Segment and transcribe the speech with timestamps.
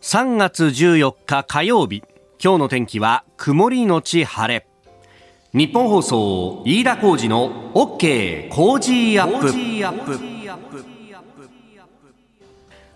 [0.00, 2.04] 3月14日火曜日。
[2.42, 4.64] 今日の天気は曇りのち晴れ。
[5.52, 10.22] ニッポン放送飯田浩司の OK コージーアップ。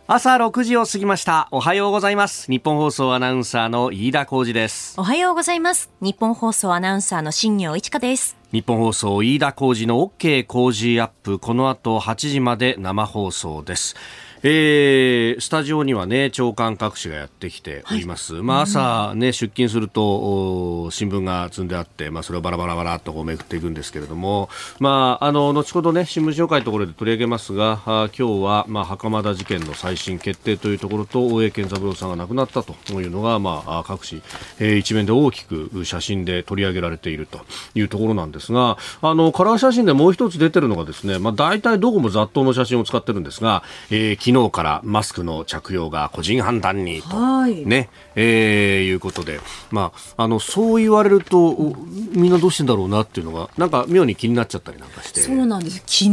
[0.06, 1.48] 朝6時を過ぎました。
[1.50, 2.48] おはようございます。
[2.50, 4.94] ニッポン放送アナウンサーの飯田浩司です。
[4.96, 5.90] おはようございます。
[6.00, 8.36] ニッポン放送アナウンサーの新行市佳です。
[8.52, 11.40] ニッポン放送飯田浩司の OK コージーアップ。
[11.40, 13.96] この後8時まで生放送です
[14.44, 24.48] えー、スタジオにはね長官各紙がやってきております、はい、まあ、朝、ね、出勤すると新聞が積んであって、まあ、それをバラバラバラとこうめくっていくんですけれども、
[24.80, 34.22] まあ、あの後ほど、ね、新聞紹介のところで取り上げますがあ今日は、まあ、袴田事件の再審決定というところと大江健三郎さんが亡くなったというのが、まあ、各紙、
[34.58, 37.42] えー、一面で大きく写真で取り上げられていると
[37.76, 51.74] いうところなんですがあのカラー写真でもう一つ出てるのがですね、まあ、大体どこも雑踏の写真を使ってるんですが、えー昨日からマスクの着用が個人判断にと、はい、ねえー、いうことで、まあ、あのそう言われると
[52.12, 55.20] みんなどうしてんだろうなっていうのがなんか妙に気になっちゃったりなんかして。
[55.20, 55.76] そうなんです。
[55.80, 56.10] 昨日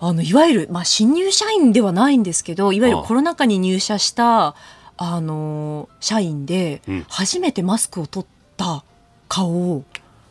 [0.00, 4.54] あのいわゆる、まあ、新入社員ではないんですけどいわゆるコロナ禍に入社した
[4.96, 8.84] あの社員で、初めてマスクを取った
[9.28, 9.82] 顔を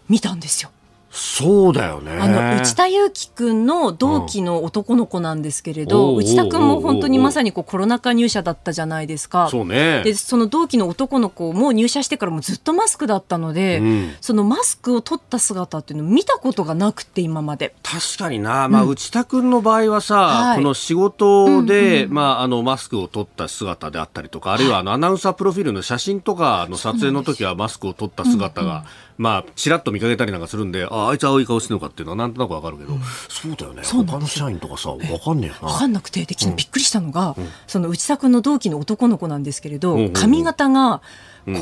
[0.08, 0.70] 見たんですよ。
[1.16, 2.18] そうだよね。
[2.20, 9.48] あの内田裕樹君の同期の男の子なんですけれど、うん、内田君も本当にまさにこうコロナ禍入社だったじゃないですか。
[9.52, 10.02] そうね。
[10.04, 17.76] でその同期の男の子も入社してからもずっとマスクだったので、うん、そのマスクを取った姿っていうのを見たことがなくて今まで。
[17.84, 28.86] 確かにな、まあ、うん、内田君の場合はさ、はい、この仕事で、うんうん、まああのマスクを取った姿であったりとか、あるいはあのアナウンサープロフィールの写真とかの撮影の時はマスクを取った姿が。
[29.18, 33.84] まあ、ちらっと見かけたりなんかするんで、ああいつ青い顔してるのかっていうのはなんとなくわかるけど、うん、そうだよね。
[33.84, 35.72] 他の社員とかさ、わかんねえな。
[35.72, 41.02] わかんなくて、で、昨日びっくりしたのが、うん、その内田君の同期の男の子なんですけれど、髪型が、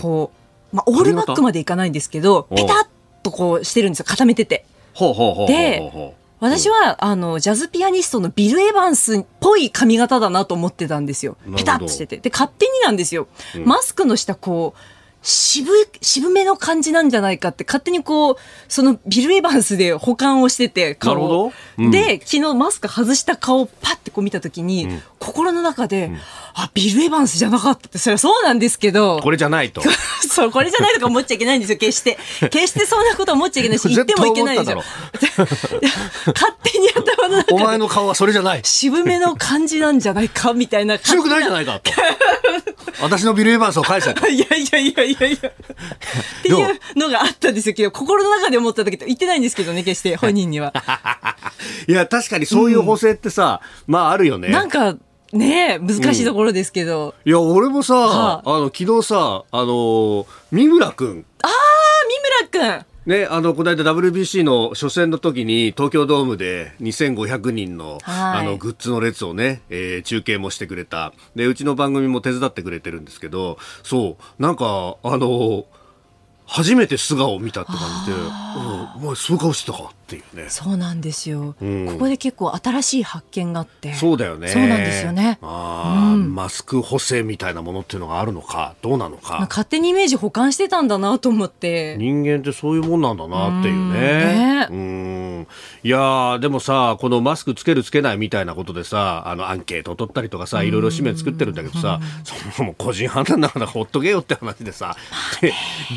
[0.02, 0.32] こ
[0.72, 2.88] う、まあ、オールバックまでいかないんですけど、ペタッ
[3.24, 4.66] とこうしてるんですよ、固めてて。
[4.94, 11.38] ほうほうほうで、私はあのジャズピアニストのビル・エヴァンスっぽい髪型だなと思ってたんですよ。
[11.56, 12.18] ペタッとしてて。
[12.18, 13.28] で、勝手になんですよ。
[13.64, 14.80] マスクの下こう、
[15.24, 18.36] 渋い、渋めの感じなんじゃないかって勝手にこう、
[18.68, 26.18] そのビル・エヴァンスで保管をしてて、顔なるほど、うん、で、昨日マスク外した顔をパッてこう見たときに、うん、心の中で、うん、
[26.56, 29.20] あ、ビル・エヴァンスじゃなかったって、それはそうなんですけど。
[29.22, 29.84] これじゃないと。
[30.28, 32.18] そう、これじゃないとか思っちゃいけないんですよ、決して。
[32.50, 34.82] 決してそんなこと思っちゃいけないし、言ってもいけないですよ。
[36.34, 38.62] 勝手に頭の中お前の顔はそれじゃない。
[38.64, 40.98] 渋めの感じなんじゃないか、みたいな。
[40.98, 41.92] 強くないじゃないかと。
[43.02, 44.12] 私のビル・エヴァンスを返せ。
[44.12, 45.50] いやいやいやいやいや。
[45.50, 50.74] っていうのがあったんですよけど、心の中で思った時って言ってないんですけどね、決して本人には。
[51.88, 54.50] いや、確かにそういう補正ってさ、うん、まああるよね。
[54.50, 54.96] なんか、
[55.34, 57.16] ね難しいところですけど。
[57.26, 61.26] うん、いや、俺もさ、はあ、あの、昨日さ、あの、三村君。
[61.42, 61.52] ああ、
[62.52, 62.86] 三村君。
[63.04, 71.12] ね、あのこの間 WBC の初戦の時に東京ドームで2500人の,、あのグッズの列をね、えー、中継もしてくれた。
[71.36, 75.66] でうちの番組も手伝ってくれてるんですけどそうなんかあの
[76.54, 78.18] 初めて素顔を見たって感じで
[79.00, 80.48] 「お前そういう顔してたか」っていうね。
[80.50, 83.94] そうなんですよ、うん、ここで結構新しい発見があって。
[83.94, 84.50] そうだよね。
[84.50, 85.40] そうなんですよね。
[85.42, 89.48] あ、うん、マスク補正みたいなものっていうのがあるのかどうなのか。
[89.50, 91.96] 勝手にイメージ保管してたんだなと思って。
[91.98, 94.68] 人間ってそういうもんなんだなっていうね。
[94.70, 95.21] うん
[95.84, 104.96] いやでもさこのマスクつけるつけないみたいなことでさあのアンケートを取ったりとかさいろいろ紙面作ってるんだけどさそもそも個人判断だからほっとけよって話でさ。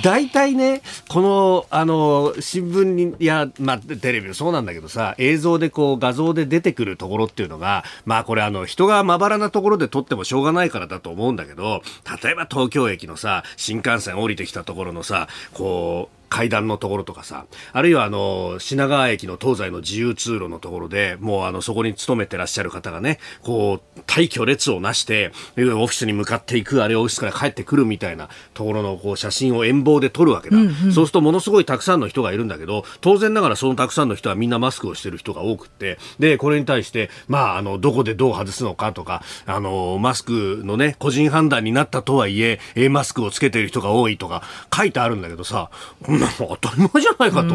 [0.03, 11.83] 大体回ね、この、あの、新聞に、いや、まあ、テレビもそうなんだけどさ、映像でこう、画像で出てくるところっていうのが、まあ、これあの、人がまばらなところで撮ってもしょうがないからだと思うんだけど、
[12.23, 30.75] 例えば東京駅のさ、新幹線降りてきたところのさ、こう、階段のところとかさ、あるいはあの、品川駅の東西の自由通路のところで、もうあの、そこに勤めてらっしゃる方がね、こう、退去列をなして、オフィスに向かっていく、あるいはオフィスから帰ってくるみたいなところのこう写真を遠望で撮るわけだ、うんうん。
[30.93, 42.59] そうするとものすごいたくさんの人がいるんだけど、当然ながらそのたくさんの人はみんなマスクをしてる人が多くって、で、これに対して、まあ、あの、どこでどう外すのかとか、あの、マスクのね、個人判断になったとはいえ、
[42.91, 44.43] マスクをつけてる人が多いとか
[44.75, 45.71] 書いてあるんだけどさ、
[46.03, 47.55] こんなの当たり前じゃないかと。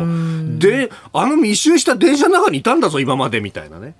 [0.59, 3.95] で、あの密集した電車の中にいたんだぞ、今までみたいなね。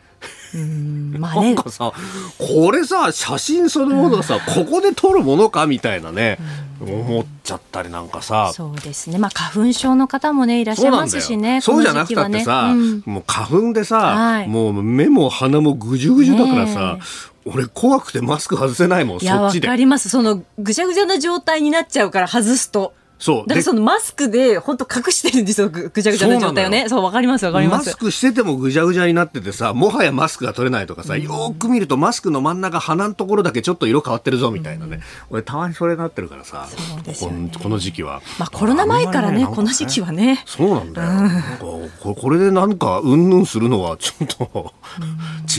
[1.19, 1.93] まあね、なんかさ
[2.39, 6.39] これさ写真そのものさ、ここで撮るものかみたいなね、
[6.81, 8.51] 思っちゃったりなんかさ。
[8.53, 9.19] そうですね。
[9.19, 16.97] まあ花粉症の方もねいらっしゃいますしねそうじゃなくたってさ、うん、もう花粉でさ、はい、もう目も鼻もぐじゅぐじゅだからさ、
[17.45, 19.67] 俺怖くてマスク外せないもんいや、わそっちで。
[19.67, 20.09] かります。
[20.09, 22.93] その、ぐちゃぐちゃな状態になっちゃうから外すと。
[23.19, 23.47] そう。
[23.47, 26.87] でだからそのマスクで本当隠してるんですよ、ぐぐちゃぐちゃな状態をね。
[26.89, 27.87] そう、わかりますわかります。
[27.87, 27.97] マス。
[27.97, 37.51] クしててもぐじゃぐじゃになっててさもはやマスクが取れないとかさ、よーく見るとマスクの真ん中鼻のところだけちょっと色変わってるぞみたいなね、俺たまにそれになってるからさそうですよね。
[37.53, 38.21] ここの時期は。
[38.39, 40.43] まあコロナ前からね、この時期はね。
[40.45, 41.65] そうなんだよ、なんか
[42.01, 44.73] ここれでなんかうんぬんするのはちょっと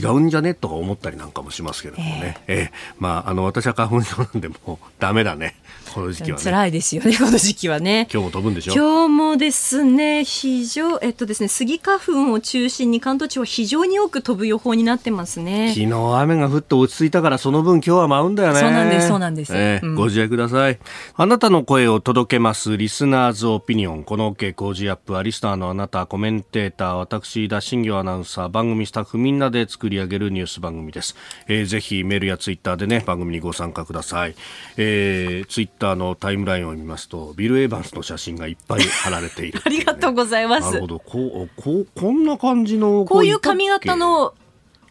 [0.00, 0.54] 違うんじゃね？
[0.54, 5.54] とか思ったりなんかもしますけれどもね、ええまああの私は花粉症なんでもう ダメだね
[5.94, 8.06] この時期はね辛いですよね、この時期はね。
[8.12, 8.74] 今日も飛ぶんでしょ？
[8.74, 15.74] 今日もですね、非常、えっとですね、スギ花粉を中心に関東地方非常に多く飛ぶ予報になってますね。
[15.74, 18.60] 昨日雨が降って落ち着いたからその分今日は舞うんだよね。
[18.60, 20.78] そうなんですそうなんですうんええご自愛ください。
[21.16, 24.04] あなたの声を届けますリスナーズオピニオン。
[24.04, 31.16] この OK 工事アップはリスナーのあなた、コメンテーター、私、田新行アナウンサー、番組スタッフみんなで作り上げるニュース番組です。
[31.48, 34.34] えーぜひメールやツイッターでね、番組にご参加ください。
[34.76, 40.86] えー、ツイッターのタイムラインを見ますと、ビル・エヴァンスの写真がいっぱい貼られている、 ありがとうございますなるほ。
[40.86, 40.98] ど。
[41.00, 43.04] こう、こう、こんな感じの。
[43.06, 44.34] こういう髪型の、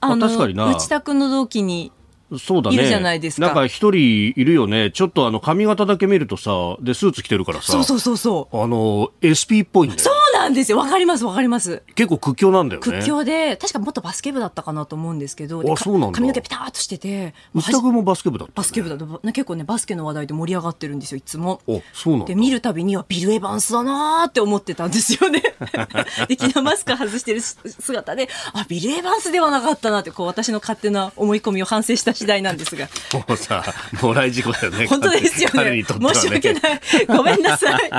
[0.02, 1.92] あの、あ確かにな内田君の同期に、
[2.38, 2.76] そうだね。
[2.76, 4.92] いるじゃないですかなんか一人いるよね。
[4.92, 7.72] ちょっとあの髪型だけ見るとさ、で、スーツ着てるからさ。
[7.72, 8.62] そうそうそうそう。
[8.62, 10.02] あの、SP っぽいんだよ。
[10.02, 10.19] そう
[10.50, 10.78] なんですよ。
[10.78, 11.84] わかりますわかります。
[11.96, 12.84] 結構屈強なんだよね。
[12.84, 21.62] 屈強で、確か元バスケ部だったかなと思うんですけど、あそうなんだ髪の毛ピタッとしてて、内田君もバスケ部だった、バスケ部だと、ね結構ね、バスケの話題で盛り上がってるんですよ、いつも。
[21.68, 22.36] お、そうなんだで、。
[22.36, 25.42] 見るたびにはビル・エヴァンスだなーって思ってたんですよね。
[26.28, 32.88] で、昨日マスク外してる姿で、あ、ビル・エヴァンスではなかったなって、こう、私の勝手な思い込みを反省した次第なんですが。
[33.14, 33.64] もうさ、
[34.02, 34.88] もらい事故だよね。
[34.88, 35.70] 本当ですよね。
[35.72, 35.84] ね。
[35.84, 36.82] 申し訳ない。
[37.08, 37.92] ごめんなさい。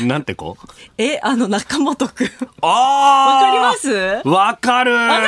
[0.06, 0.56] なんて子
[0.98, 2.30] え、あの、中本くん。
[2.62, 3.88] あわかりまあす？
[4.28, 4.92] わわかる。
[4.96, 5.24] かり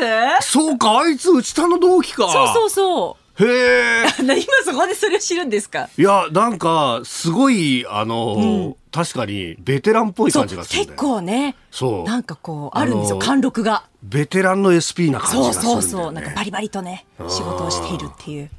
[0.00, 0.52] ます？
[0.52, 2.28] そうか、あいつ内田の同期か。
[2.30, 3.44] そうそうそう。
[3.44, 4.02] へえ。
[4.24, 5.88] な今そこでそれを知るんですか？
[5.96, 11.08] いや、なんか、すごい、あの、確かに、ベテランっぽいそう感じがするんだ結よ。
[11.10, 11.54] 構ね。
[11.70, 12.04] そう。
[12.04, 13.18] なんかこうあるんですよ。
[13.18, 13.84] 貫禄が。
[14.02, 15.82] ベテランの SP な感じそうがするんだよ、ね。
[15.82, 16.12] そうそう。
[16.12, 18.50] なんかバリバリとね仕事をしているっていう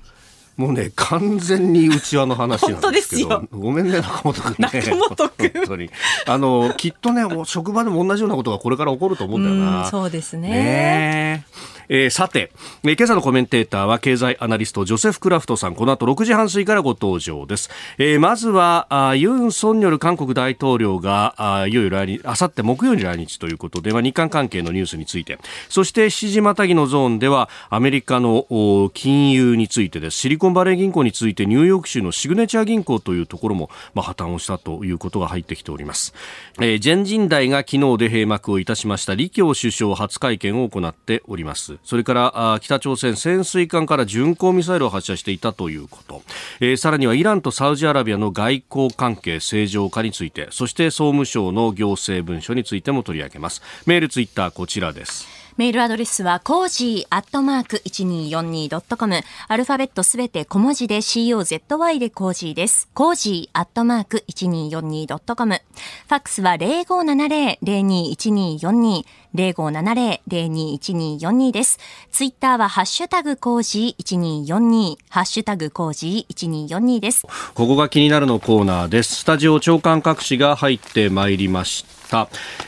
[0.60, 3.44] もうね、完全に内輪の話なんですけど。
[3.50, 4.82] ごめんね、中本君ね。
[4.82, 5.32] 中本
[5.66, 5.90] 当に。
[6.26, 9.88] あの、きっとね、職場でも同じようなことがこれから起こると思うんだような。
[9.88, 11.46] んそうですねね
[11.90, 12.52] えーさて、
[12.84, 15.76] えー今朝のコメンテーターは経済アナリストジョセフ・クラフトさん。
[15.76, 25.40] この後6時半過ぎからご登場です、えーまずはあユン・ソンニョル韓国大統領があいよいよ来日あさって木曜に来日ということで、まあ、日韓関係のニュースについて。
[25.68, 28.46] そして7時またぎのゾーンではアメリカの
[28.94, 30.18] 金融についてです。
[30.18, 36.14] シリコンバレー銀行についてニューヨーク州のシグネチャー銀行というところも、まあ、破綻をしたということが入ってきております、
[36.60, 39.14] えー全人代が昨日で閉幕をいたしました。
[39.14, 41.79] 李強首相初会見を行っております。
[41.84, 46.22] それから北朝鮮潜水艦から巡航ミサイルを発射していたということ、
[46.60, 53.62] えーさらにはイランとサウジアラビアの外交関係正常化についてそして総務省の行政文書についても取り上げます。
[53.86, 55.39] メールツイッターこちらです。
[55.60, 59.22] メールアドレスは、コージーアットマーク 1242.com。
[59.50, 62.88] アルファベットすべて小文字で COZY でコージーです。
[62.94, 65.56] コージーアットマーク 1242.com。
[65.56, 69.04] ファックスは0570-021242。
[69.36, 71.78] 0570-021242です。
[72.10, 74.96] ツイッターはハッシュタグコージー1242。
[75.10, 77.24] ハッシュタグコージー1242です。
[77.24, 77.32] こ
[77.68, 79.18] こが気になるのコーナーです。
[79.18, 81.99] スタジオ長官各紙が入ってまいりました。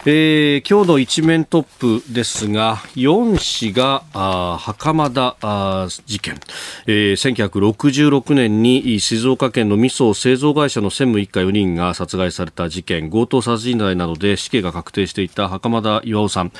[0.06, 6.40] えー今日の一面トップですが、4紙が、あ袴田あ事件、
[6.86, 16.52] えー1966年に静岡県の味噌製造会社の専務一家4人が殺害された事件、強盗殺人罪などで死刑が確定していた袴田巌さん、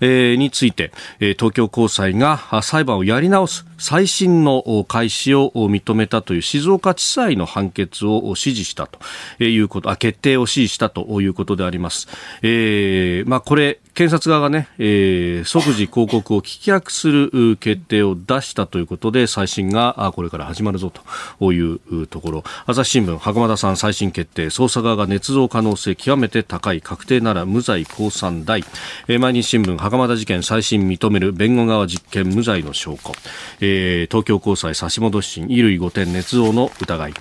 [0.00, 8.98] えーについて、えー東京高裁が裁判をやり直す再審の開始を認めたという静岡地裁の判決をお支持したと
[9.42, 12.08] いうこと、あ決定を支持したということであります。
[12.42, 20.92] えーまあ、これ、検察側がね、えー即時抗告を棄却する決定を出したということで、再審がこれから始まるぞ
[21.38, 28.64] といううところ、朝日新聞、袴田さん再審決定、捜査側が捏造可能性極めて高い、確定なら無罪降参大、
[29.08, 33.12] えー毎日新聞、袴田事件再審認める、弁護側実験無罪の証拠、
[33.60, 37.14] えー東京高裁差し戻し審、衣類5点捏造の疑い、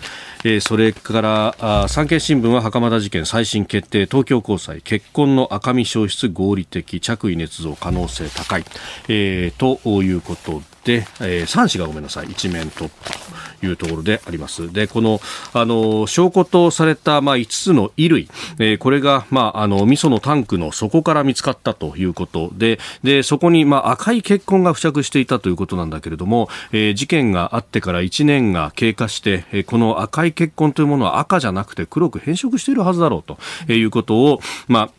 [0.47, 4.05] えーそれからあ産経新聞は袴田事件再審決定。
[4.05, 8.65] 東京高裁結婚の赤身消失合理的着衣捏造可能性高い、
[9.07, 14.71] えーということで、えー、3紙がごめんなさい一面トップいうところであります。
[14.71, 15.19] で、この、
[15.53, 33.37] あの、証拠とされた、まあ、5つの衣類、えー、これが、まあ、あの、味噌のタンクの底から見つかったということで、で、そこに、まあ、赤い血痕が付着していたということなんだけれども、えー、事件があってから1年が経過して、えー、この赤い血痕というものは赤じゃなくて黒く変色しているはずだろうと
[33.71, 34.89] いうことを、まあ、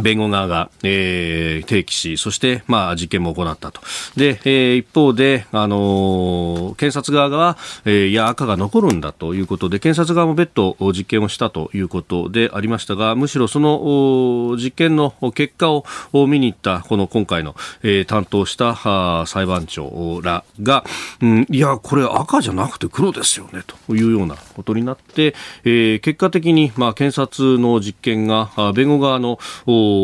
[0.00, 3.80] 弁護側が、えー、提起し、そして、まあ、実験も行ったと。
[4.16, 15.84] で、えー、一方で、あのー、検察側が、えー、いや、赤が残るんだということで、検察側も別途実験をしたということでありましたが、むしろその実験の結果を
[16.26, 20.84] 見に行った、この今回の、えー、担当した裁判長らが、
[21.20, 25.34] うん、いや、これ赤じゃなくて黒ですよね、というようなことになって、
[25.64, 29.38] えー、結果的に、まあ、検察の実験が、弁護側の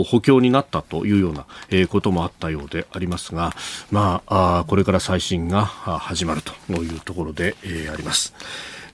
[0.04, 3.54] 補強になったというような、えこともあったようでありますが、
[3.90, 8.34] まあ、あこれから再審が始まるというところで、えー、あります。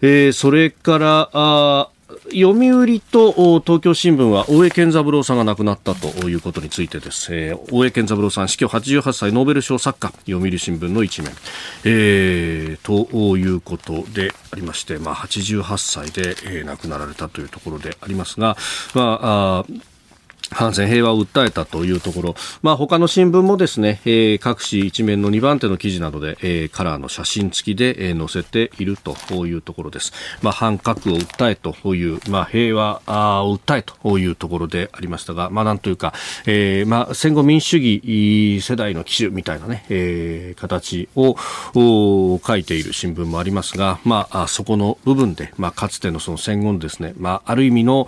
[0.00, 1.88] えー、それからあ
[2.30, 11.32] 読売と東京新聞は大江健三郎さんが亡くなったということについてです、えー、大江健三郎さん死去88歳ノーベル賞作家読売新聞の一面、
[11.84, 18.56] えー、ということでありまして、まあ、88歳で、えー、亡くなられたというところでありますが、
[18.94, 19.64] まあ、あ
[20.50, 30.12] 反戦平和を訴えたというところ、まあ、他の新聞もですね、えー、各紙一面の2番手の記事などで、えー、カラーの写真付きで、えー、載せているというところです。
[30.42, 36.14] まあ、反核を訴えという、まあ、平和を訴えというところでありましたが、まあ、なんというか、
[36.46, 41.36] えー、まあ、戦後民主主義世代の機種みたいなね、えー、形を
[42.46, 48.06] 書いている新聞もありますが、まあ、そこの部分で、まあ、かつてのその戦後のですね、まあ、ある意味の、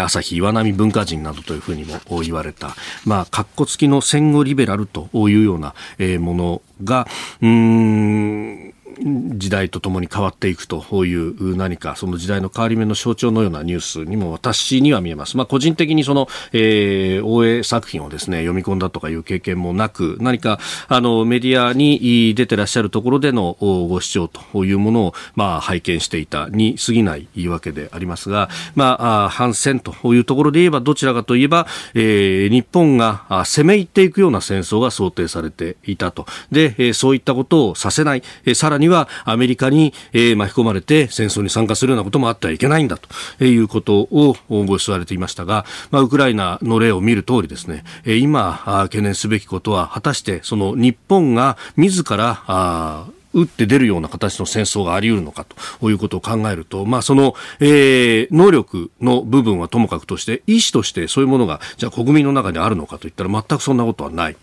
[0.00, 5.74] 朝日岩波文化人などというふうにも言われた、まあ、かっこ付きの戦後リベラルというような
[6.18, 7.06] ものが、
[7.40, 15.36] うん、時代とともに変わっていくという何かその時代の変わり目の象徴のようなニュースにも私には見えます。
[15.36, 36.26] まあ、個人的にその、えー、大江作品をですね、読み込んだとかいう経験もなく、何かあのメディアに出てらっしゃるところでのご視聴というものを、まあ、拝見していたに過ぎないわけでありますが、まあ、反戦というところで言えばどちらかといえば、えー、日本が攻め入っていくような戦争が想定されていたと。
[36.50, 38.22] で、そういったことをさせない、
[38.54, 55.44] さらにはアメリカに、えー、巻き込まれて戦争に参加するようなこともあってはいけないんだということをご指摘されていましたが、まあ、ウクライナの例を見る通りですね、今懸念すべきことは果たしてその日本が自らあ打って出るような形の戦争があり得るのか
[55.80, 64.36] ということを考えると、まあ、その、えー、能力の部分はともかくとして、意思としてそういうものが、じゃあ国民の中にあるのかといったら全くそんなことはない。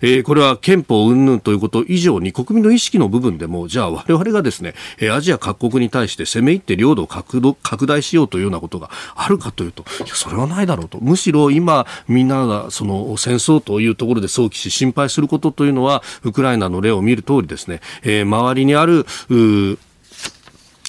[0.00, 10.98] えー、これは憲法云々ということ以上に国民の意識の部分でもじゃあ我々がですね、えアジア各国に対して攻め入って領土を拡大しようというようなことがあるかというといやそれはないだろうと。
[11.00, 19.06] むしろ今みんながその戦争というところで想起し心配することというのはウクライナの例を見る通りですね、えー、周りにある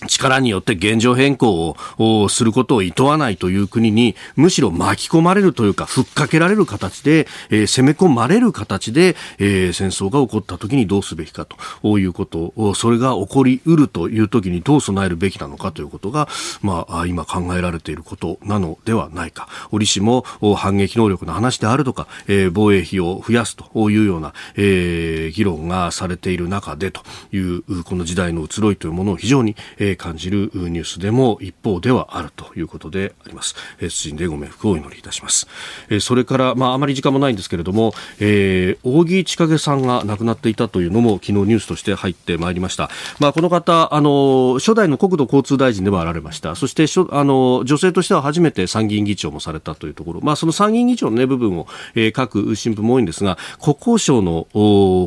[0.08, 16.28] 力によって現状変更をすることを厭わないという国にむしろ巻き込まれるというかふっかけられる形で、えー、攻め込まれる形で、えー、戦争が起こった時にどうすべきかということをそれが起こりうるという時にどう備えるべきなのかということが、
[16.62, 19.48] まあ、今考えられていることなのではないか。
[19.72, 20.24] 折しも
[20.56, 33.56] 反撃能力の話であるとか、えー、防衛費を増やすというような、えー、議論がされている中でというこの時代の移ろいというものを非常に、えー感じるニュースでも一方ではあるということであります。
[33.80, 35.48] えー、謹んでご冥福をお祈りいたします。
[35.90, 42.90] えー、それから、まあ、あまり時間もないんですけれども、えー、扇千景さんが亡くなっていたというのも昨日ニュースとして入ってまいりました。
[43.20, 46.56] まあ、この方、あの、初代の国土交通大臣でもあられました。
[46.56, 54.48] そして、あの、女性としては初めて参議院議長もされたというところ、まあ、その参議院議長のね、部分を、えー、各新聞も多いんですが、国交省の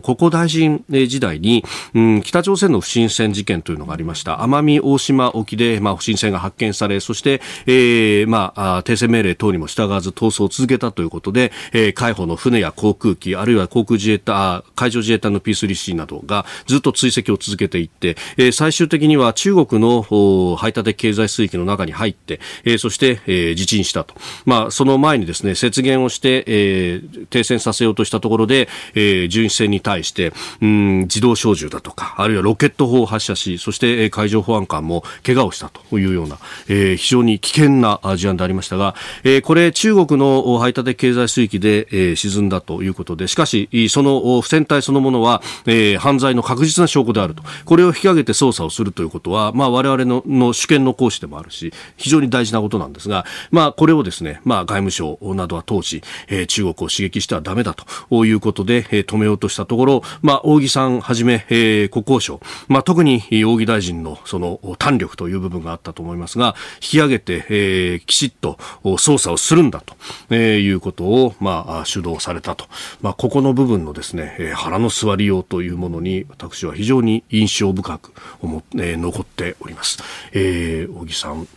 [0.02, 1.64] 国交大臣時代に、
[1.94, 4.36] うん、北朝鮮の不審船事件というのがありました。
[4.36, 24.14] 奄美大島沖で、まあ、不審船が発見され、そして、えー、まあ、停戦命令等にも従わず逃走を続けたということで、えー、海保の船や航空機、あるいは航空自衛隊、海上自衛隊の P3C などがずっと追跡を続けていって、えー、最終的には中国の排他的経済水域の中に入って、えー、そして、えー、自沈したと。
[24.44, 36.38] まあ、その前にですね、雪原をして、えー、停戦させようとしたところで、えー、巡視船に対して、うん、自動小銃だとか、あるいはロケット砲を発射し、そして、えー、海上保安安官も怪我をしたというような、
[36.68, 47.42] えー、非常に危険な事案でありましたが、えー、これ中国の排他的経済水域で、えー、沈んだということでしかしその船体そのものは、えー、犯罪の確実な証拠であると。
[47.64, 64.47] これを引き上げて捜査をするということは、まあ、我々のの主権の行使でもあるし非常に大事なことなんですが、まあ、これをですね、まあ、外務省などは当時、えー、中国を刺激してはだめだということで、えー、止めようとしたところ、まあ、扇さんはじめ、えー、国交省、まあ、特に扇大臣のその
[64.78, 69.96] 胆力という部分があったと思いますが引き上げて、えー、きちっと捜査をするんだと、
[70.30, 72.66] えー、いうことを、まあ、主導されたと、
[73.00, 79.98] まあ、ここの部分のですね、えー、腹の座りようというものに私は非常に印象深く思、えー、残っております。
[80.32, 81.48] えー、木さん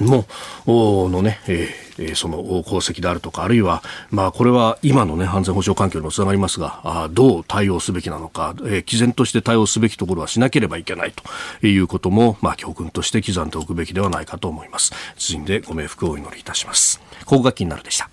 [0.00, 0.26] も
[0.66, 11.12] のね、えー、その功績であるとか、あるいは、まあ、これは今のね、安全保障環境にもつながりますが、あどう対応すべきなのか、えー、毅然として対応すべきところはしなければいけない
[11.60, 14.92] ということも、まあ、教訓として刻んでおくべきではないかと思います。
[15.16, 17.00] 謹んでご冥福をお祈りいたします。
[17.24, 18.08] ここが気になるでした。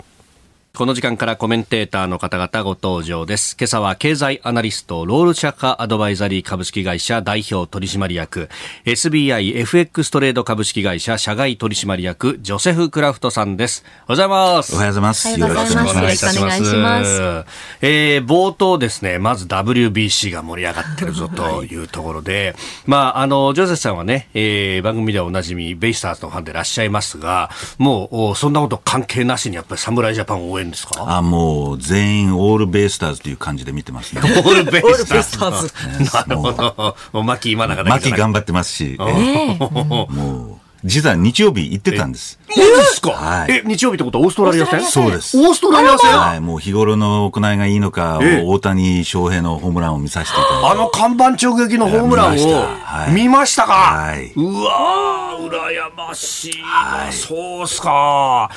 [0.75, 3.55] この時間からコメンテーターの方々ご登場です。
[3.59, 8.49] 今朝は経済アナリスト、ロールシャカアドバイザリー株式会社代表取締役、
[8.83, 13.85] SBIFX トレード株式会社社外取締役、ジョセフ・クラフトさんです。
[13.85, 14.73] おはようございます。
[14.73, 15.39] おはようございます。
[15.39, 16.75] よろしくお願いいたします。
[16.75, 17.45] ます
[17.81, 22.55] えー、冒頭ですね、まず WBC が盛り上がってるぞというところで、
[22.87, 31.17] まあ、あの、ジョセフさんはね、えー、番組ではおなじみ、ベイスターズのファンでいらっしゃいますが、もう、そんなこと関係なしにやっぱり侍ジャパンを応援んですか？
[31.17, 34.21] あもう全員オールベイスターズという感じで見てますね。
[34.23, 35.73] オールベイスターズ。
[36.13, 36.95] なるほど。
[37.13, 38.95] もう牧今永だけ頑張ってますし。
[38.99, 42.39] もう実は日曜日行ってたんです。
[42.57, 44.81] え、ですか、はい、え、日曜日ってことはオーストラリア戦？
[44.83, 45.37] そうです。
[45.37, 46.11] オーストラリア戦？
[46.11, 50.67] はい、もう日頃の行いがいいのか、大谷翔平のホームランを見させていただいて。
[50.67, 56.53] あの看板直撃のホームランを見ましたか、はい、うわー、羨ましい。
[56.61, 58.49] はい、そうっすか。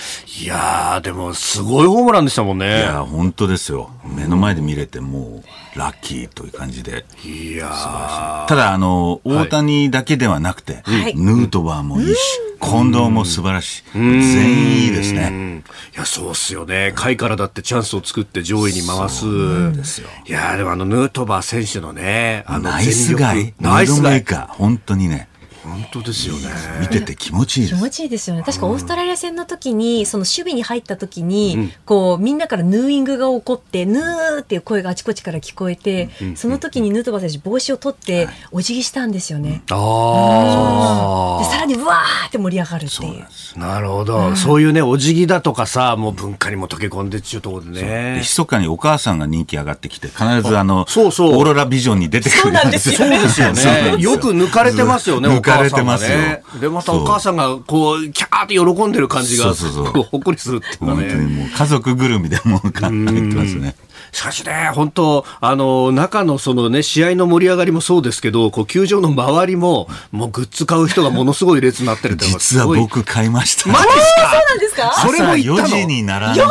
[0.42, 2.78] いやー、でもすごいホームランでしたもんね。
[2.78, 3.90] いや、本当ですよ。
[4.04, 5.42] 目の前で見れても
[5.74, 7.04] う、ラッキーという感じで。
[7.24, 13.82] いやただ、あの、大谷だけではなくて、はい、ヌートバーもいいし、近藤も素晴らしい。
[13.94, 15.62] 全員いいですね。
[15.94, 16.92] いや、そうっすよね。
[16.94, 19.72] 下位からだってチャンスを作って上位に回す。
[19.72, 20.08] ですよ。
[20.26, 23.54] いや、でもあの、ヌートバー選手のね、あの、ナイスガイ。
[23.60, 24.48] ナイスガイか。
[24.50, 25.28] 本当にね。
[25.66, 26.48] 本当ですよね。
[26.80, 28.42] 見てて気持ちいい気持ちいいですよね。
[28.42, 39.62] 確かオーストラリア戦の時に、その守備に入った時に、うん、こう、みんなからヌーイングが起こって、ヌーっていう声があちこちから聞こえて、うん、その時にヌートバー選手帽子を取って、お辞儀したんですよね。
[39.70, 41.44] ああ。
[41.44, 43.20] で、さらに、わーって盛り上がるってい
[43.56, 43.58] う。
[43.58, 48.18] なるほど、そういうね、お辞儀だとかさ、もう文化にも溶け込んでっちゅうところでね。
[48.18, 51.36] 密かにお母さんが人気上がってきて、必ずあの、そうそう。
[51.36, 52.96] オーロラビジョンに出てくる んですよ。
[52.96, 53.96] そうですよね。
[53.98, 54.16] よ。
[54.26, 56.18] く抜かれてますよね、抜かれてますよ。
[56.60, 60.92] で、またお母さんが、こう、キャーって喜んでる感じが、そうそうそうほっこりするっていうかね。
[60.92, 63.74] 本当にもう家族ぐるみでもう、入ってますね。
[64.12, 73.68] しかしね、本当、あの、中のそのね、試合の盛り上がりもそうですけど、こう、球場の周りも、もうグッズ買う人がものすごい列になってるって実は僕買いました。
[73.68, 74.30] マジですか？
[74.32, 74.92] そうなんですか？
[75.06, 76.48] それも4時に並んで、4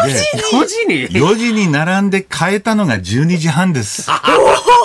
[0.67, 1.67] 時に ?4 時に？
[1.71, 4.09] 並んで買えたのが12時半です。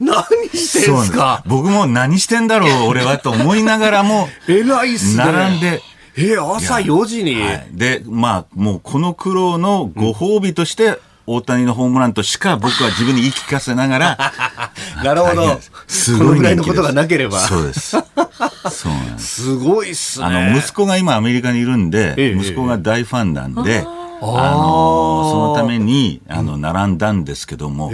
[0.00, 1.42] 何してんすか？
[1.46, 5.24] 僕も何してんだろう、俺はと思いながらも、偉いっすね。
[5.24, 5.82] 並んで、
[6.16, 14.32] え朝4時に、はい、で、まあ、もうこの苦労のご褒美として、大谷のホームランとしか僕は自分に言い聞かせながら。
[15.02, 15.58] なるほど。
[15.88, 16.28] すごい。
[16.28, 17.40] このぐらいのことがなければ。
[17.40, 17.90] そうです。
[17.90, 18.02] そう
[18.92, 19.42] なんです。
[19.42, 20.26] すごいっすね。
[20.26, 27.92] あの、息子が今アメリカにいるんで、ええ、息子が大ファンなんで、えあの、そのために、あの、並んだんですけども、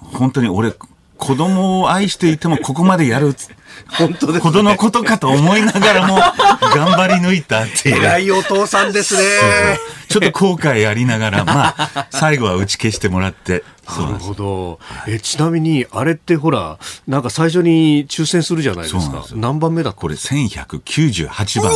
[0.00, 0.72] 本当に俺、
[1.16, 3.34] 子供を愛していてもここまでやる。
[3.88, 6.16] 本当です、ね、ほどのことかと思いながらも、
[6.74, 7.96] 頑張り抜いたっていう。
[7.96, 9.20] 偉いお父さんですね。
[9.20, 9.30] そう
[9.76, 13.62] そうちょっと後悔ありながら、 まあ、最後は打ち消してもらって。
[13.88, 14.78] なるほど。
[15.06, 19.24] え、ちなみに、あれってほら、なんか最初に抽選するじゃないですか。
[19.26, 21.72] す何番目だこれ1198番。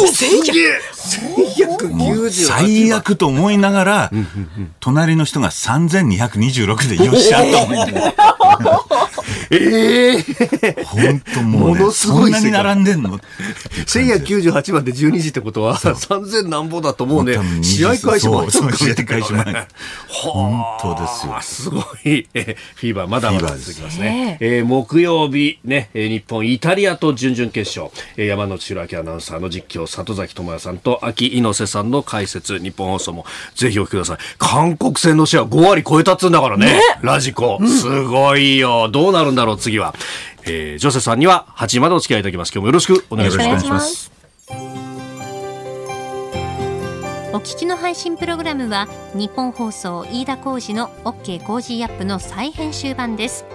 [1.89, 4.11] 1198最悪と思いながら、
[4.81, 7.93] 隣の人が3226でよっしゃと思って。
[9.51, 18.51] ええー、本当もう、ね、ものすごいそんなに並んでんの ?1198 番で12時ってことは、3000何ぼだともうね、試合開始前。
[18.51, 19.69] そう、試合開始前。
[20.09, 21.39] 本当ですよ。
[21.43, 24.39] すごい、え フィーバーまだまだ続きますね。
[24.41, 34.19] えー、木曜日、ね、日本、イタリアと準々決勝、えー、山内弘明アナウンサーの実況、里崎智也さんと秋猪瀬さんの解説、日本放送もぜひお聞きください。
[34.39, 37.59] 韓国戦の試合5割超えたっつうんだからね、ねラジコ。
[37.67, 38.89] すごいよ。
[38.89, 39.95] どうなるんだろう、次は。
[40.45, 42.53] えー、ジョセさんには8時までお付き合いいただきます。
[42.53, 44.13] 今日もよろしくお願いします。
[47.35, 53.47] お聞きの配信プログラムはニッポン放送飯田浩司の OK コージーアップの再編集版です。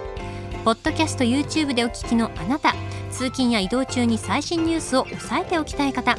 [0.64, 2.74] ポッドキャスト YouTube でお聞きのあなた、
[3.12, 6.18] 通勤や移動中に最新ニュースを押さえておきたい方、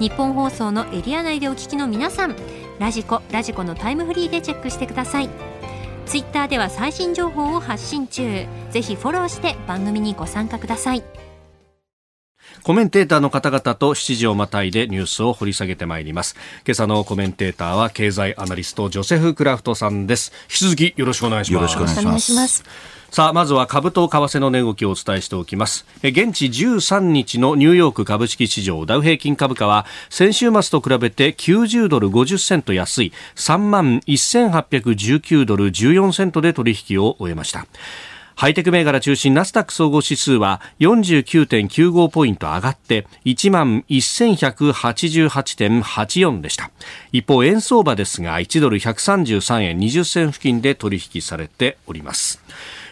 [0.00, 2.36] 日本放送のエリア内でお聞きの皆さん
[2.78, 5.28] ラジコラジコのタイムフリーでチェックしてください
[6.06, 11.02] ツイッターでは最新情報を発信中ぜひフォローして番組にご参加ください
[12.62, 16.34] コメンテーターの方々と7時をまたいでニュースを掘り下げてまいります。
[16.66, 20.32] 今朝のコメンテーターは経済アナリストジョセフ・クラフトさんです。
[20.44, 21.74] 引き続きよろしくお願いします。
[21.74, 22.97] よろしくお願いします。
[23.10, 25.86] さあ、まずは株と為替の値動きをお伝えしておきます。
[26.02, 37.66] 現地13日のニューヨーク株式市場ダウ平均株価は先週末と比べて90ドル50セント安い3万1819ドル14セントで取引を終えました。
[38.36, 46.70] ハイテク銘柄中心ナスダック総合指数は49.95ポイント上がって1万1188.84でした。
[47.10, 52.40] 一方、円相場ですが1ドル133円20銭付近で取引されております。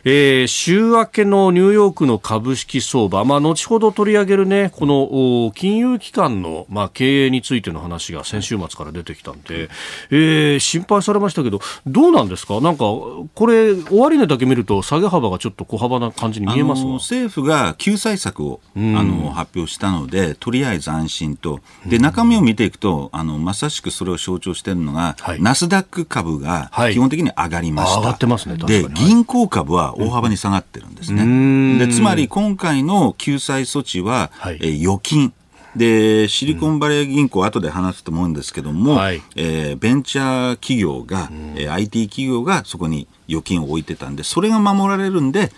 [0.08, 9.68] えー、週明けのニューヨークの株式相場、まあ、後ほど取り上げるね、この金融機関の、まあ、経営についての話が先週末から出てきたんで、
[10.12, 12.60] えー、心配されましたけど、どうなんですか？
[12.60, 21.58] なんか、これ、終値だけ見ると下げ幅がちょっと小幅な感じに見えます政府が救済策を、あの発表したので、とりあえず安心と。
[21.84, 27.94] で、中身を見ていくと、あの、まさしくそれを象徴しているのが、はい、ナスダック株が基本的に上がりました。
[27.94, 31.86] はい、上がってますね、で、銀行株は大幅に下がってるんですね。
[31.86, 35.32] でつまり今回の救済措置は、はい、えー、預金。
[35.74, 45.52] で、シリコンバレー銀行、後で話すと思うんですけども、はい、えー、ベンチャー企業が、えー、IT 企業がそこに預金を置いてたんで、それが守られるんで、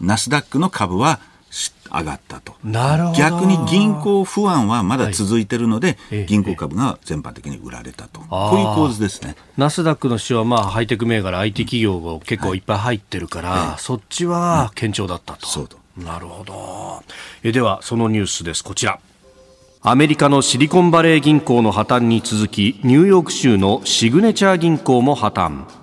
[0.00, 1.20] ナスダックの株は
[1.92, 2.54] 上がったと。
[3.16, 8.20] 逆に銀行不安はまだ続いているので、はい、銀行株が全般的に売られたと。
[8.20, 9.36] こういう構図ですね。
[9.56, 15.46] ナスダックの市はまあハイテク銘柄、IT 企業が結構いっぱい入ってるから、はい、そっちは堅調だったと。
[15.46, 15.78] そうと。
[15.96, 17.02] なるほど。
[17.42, 18.64] えでは、そのニュースです。
[18.64, 18.98] こちら。
[19.82, 25.79] アメリカのシリコンバレー銀行の破綻に続き、ニューヨーク州のシグネチャー銀行も破綻。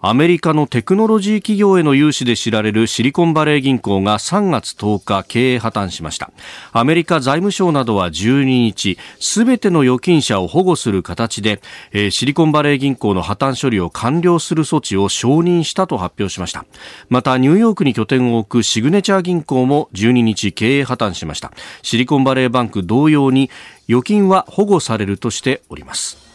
[0.00, 6.30] アメリカのテクノロジー企業への融資で知られるシリコンバレー銀行が3月10日経営破綻しました。
[6.72, 11.60] アメリカ財務省などは12日すべての預金者を保護する形で、
[11.92, 16.66] えー、シリコンバレー銀行の破綻処理を完了する措置を承認したと発表しました。
[17.08, 21.52] またニューヨークに拠点を置くシグネチャー銀行も12日経営破綻しました。
[21.82, 23.50] シリコンバレーバンク同様に
[23.88, 26.25] 預金は保護されるとしております。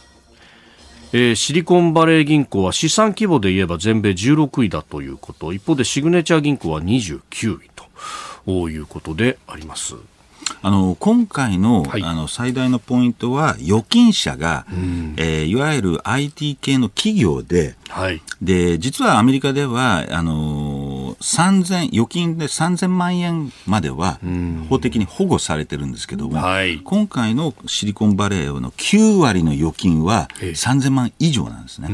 [1.14, 5.52] えー、シリコンバレー銀行は資産規模で言えば全米16位だということ。
[5.52, 7.70] 一方でシグネチャー銀行は29位
[8.46, 9.96] ということであります。
[10.62, 20.81] あの今回のはい、あの最大のポイントは預金者が、うん、えー、いわゆる IT 系の企業で,、はい、で実はアメリカではあの
[21.22, 24.20] 3000預金で3000万円までは
[24.70, 31.88] 法的に保護されてるんですけども、はい、今回のシリコンバレーの9割の預金は3000万以上なんですね。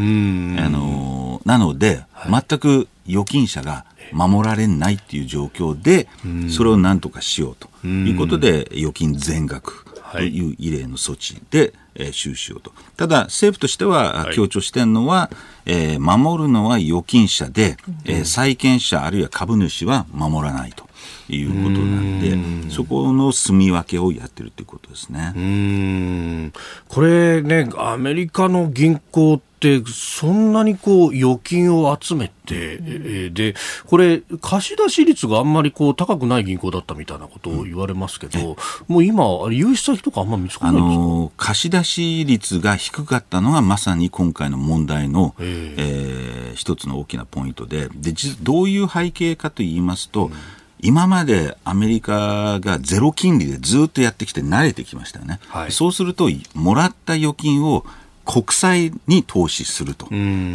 [0.59, 6.07] あのなので、全く預金者が守られないっていう状況で、
[6.49, 12.71] それをなんとかしようということで、預金全額という異例の措置で、えー、収支をと。
[12.95, 15.29] ただ、政府としては強調しているのは、
[15.65, 20.86] えー、守るのは預金者で、えー、債権者あるいは株主は守らないと。
[21.29, 26.51] いうことなんで、そこの住み分けをやってるということですね。
[26.87, 32.77] これね、アメリカの銀行ってそんなにこう預金を集めて、
[33.29, 33.55] で、
[33.87, 38.55] これ貸し出し率があんまりこう高くない銀行だったみたいなことを言われますけど、
[38.87, 46.51] うん、もう今、融資先とかあんま見つからないんですか、あの貸し出し率が低かったのがまさに今回の問題の、ええ。
[46.51, 50.33] ー、一つの大きなポイントで、で、どういう背景かと言いますと、うん
[50.79, 55.39] 今までアメリカがゼロ金利でずっとやってきて慣れてきましたよね。
[55.47, 57.85] はい、そうすると、もらった預金を
[58.25, 60.07] 国債に投資すると。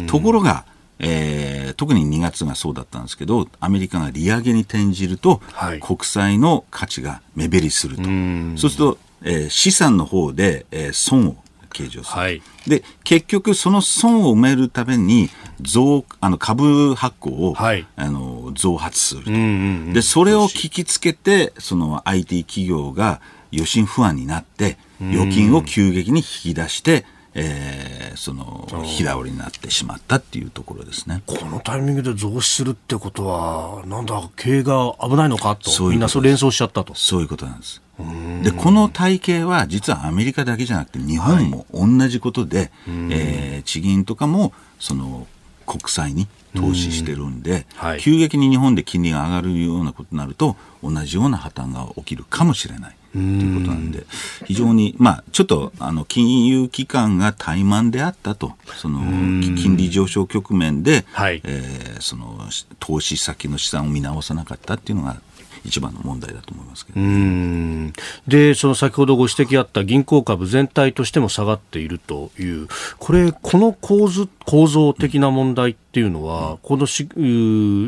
[0.07, 0.65] ところが、
[0.99, 8.03] えー、特に2月がそうだったんですけど、アメリカが利上げに転じると、はい、国債の価値が目減りすると。
[8.03, 11.35] そうすると、えー、資産の方で、えー、損を
[11.73, 23.19] 計上する、はい、で結局その損を埋めるために増あの株発行を、はい、あの増発すると、でそれを聞きつけてその IT 企業が
[23.51, 31.23] 余震不安になって預金を急激に引き出して、えー、その日倒りになってしまったっていうところですね。
[31.25, 36.93] このタイミングで増資するってことは、なんだ、経営が危ないのかと、みんなそれ連想しちゃったと。
[36.95, 37.81] そういうことなんです。
[38.41, 42.69] でこの体系は実はアメリカだけじゃなくて日本も同じことで、はい、
[43.11, 45.27] えー、地銀とかもその
[45.67, 52.95] 国債に投資してるんで、はい、急激に日本で金利が上がるようなことになると同じような破綻が起きるかもしれない。
[53.13, 54.05] ということなんで、
[54.45, 58.99] 非常に、まあ、ちょっと、あの、金融機関が怠慢であったと、その、
[59.55, 62.39] 金利上昇局面で、はい、えー、その、
[62.79, 65.21] 投資先の資産を見直さなかったっていうのが
[65.65, 67.93] 一番の問題だと思いますけど、ね、
[68.27, 77.07] でその先ほどご指摘あった銀行株全体としても下がっているというこれこの構図構造的な問題っていうのは、うん、このシ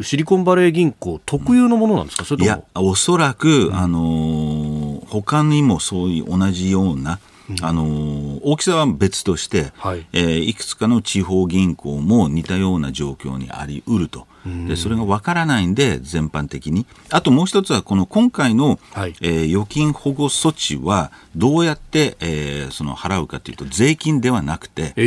[0.04, 2.46] シリコンバレー銀行特有のものなんですか、それとも。
[2.46, 7.20] いやおそらく、あのー、他にもそういう同じような
[7.62, 14.28] あの大きさは別として、はい、えー、いくつかの地方銀行も似たような状況にありうると。
[14.68, 16.86] でそれがわからないんで、全般的に。
[17.10, 25.02] あともう一つは、この今回の、はい、えー、預金保護措置は、どうやって、えー、その払うかというと、税金ではなくて、え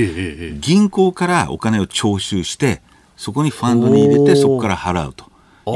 [0.57, 2.83] ー、銀行からお金を徴収して、
[3.17, 5.27] そこにファンドに入れて、そこから払うと。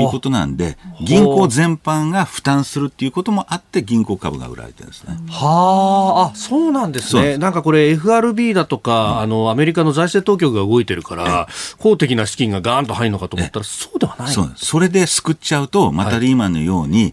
[0.01, 5.17] いうことなんで、銀行全般が負担するっていうこともあって、銀行株が売られてるんですね。
[5.29, 7.39] はあ、そうなんですね。
[7.39, 14.33] なんかこれ FRB だとか、うん、あの、アメリカの財政当局が動いてるから、公的な資金がガーンと入るのかと思ったら、そうではない。
[14.33, 17.11] そうそれで救っちゃうと、またリーマンのように、はい、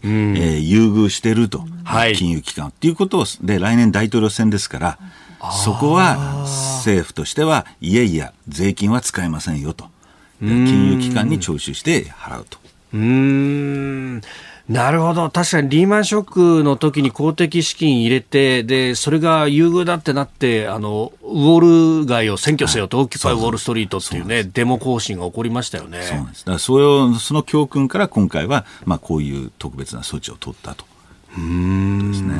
[0.56, 2.68] ー、優遇してると、はい、金融機関。
[2.68, 4.98] っていうことを、で、来年大統領選ですから、
[5.64, 6.44] そこは
[6.76, 9.86] 政府としては、いやいや、税金は使えませんよと。
[10.40, 12.58] 金融機関に徴収して払うと。
[12.92, 14.20] うん
[14.70, 15.30] なるほど。
[15.30, 26.02] 確かにリーマンショックの時に公的資金入れて、で、それが優遇だってなって、あの、ウォール街を占拠せよと、オキュパイウォールストリートっていうね、デモ行進が起こりましたよね。
[26.02, 26.44] そうなんです。
[26.44, 30.84] だからそれを、その教訓から今回は、まあ、こういう特別な措置を取ったと。
[31.36, 32.34] うんですね。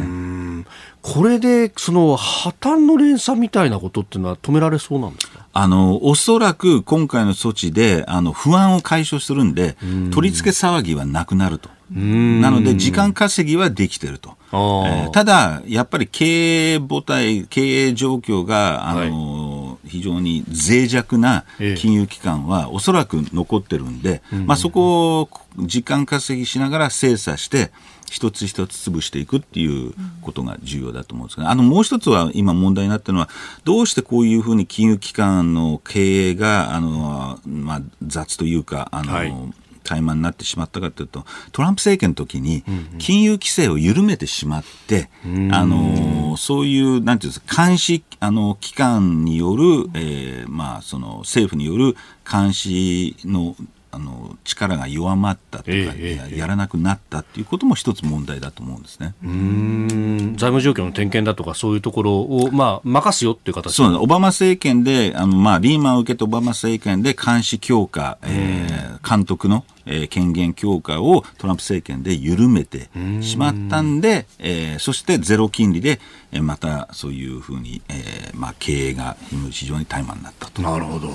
[1.02, 5.46] これで、その破綻の連鎖みたいなことっていうのは止められそうなんですか？
[5.52, 9.76] あの、おそらく今回の措置で、あの、不安を解消するんで、
[10.12, 11.70] 取り付け騒ぎはなくなると。
[11.90, 14.36] なので、時間稼ぎはできてると。
[14.52, 21.44] えー、ただ、やっぱり経営母体、経営状況が、あの、はい、非常に脆弱な
[21.78, 27.72] 金融機関は、おそらく残ってるんで、まあ、そこを時間稼ぎしながら精査して、
[28.10, 33.28] 一つ一つ潰していくっていうことが重要だと思うんですが、あのもう一つは今問題になってるのは、
[33.64, 39.34] どうしてこういうふうに金融機関の経営があの、まあ、雑というか、あの、はい。
[39.82, 42.62] 怠慢になってしまったかというとトランプ政権の時に
[42.98, 51.96] 金融規制を緩めてしまって、うんうん、あのそういうなんていうんですか監視あの機関による、えー、まあその政府による
[52.30, 53.56] 監視の
[53.92, 59.14] あの力が弱まったとか、ええ、やらなくなったっていうことも一つ問題だと思うんですね。
[59.24, 60.34] うん。
[60.36, 63.74] 財務状況の点検だとか、そういうところを、まあ、任すよっていう形。
[63.74, 72.88] そうオバマ政権であの、まあ、リーマンを受けてオバマ政権で監視強化、えー、監督のえー、権限強化をトランプ政権で緩めて
[73.20, 76.00] しまったんで、えー、そしてゼロ金利で、
[76.32, 79.16] えー、またそういうふうに、えーまあ、経営が
[79.50, 80.62] 非常に怠慢になったと。
[80.62, 81.08] なるほど。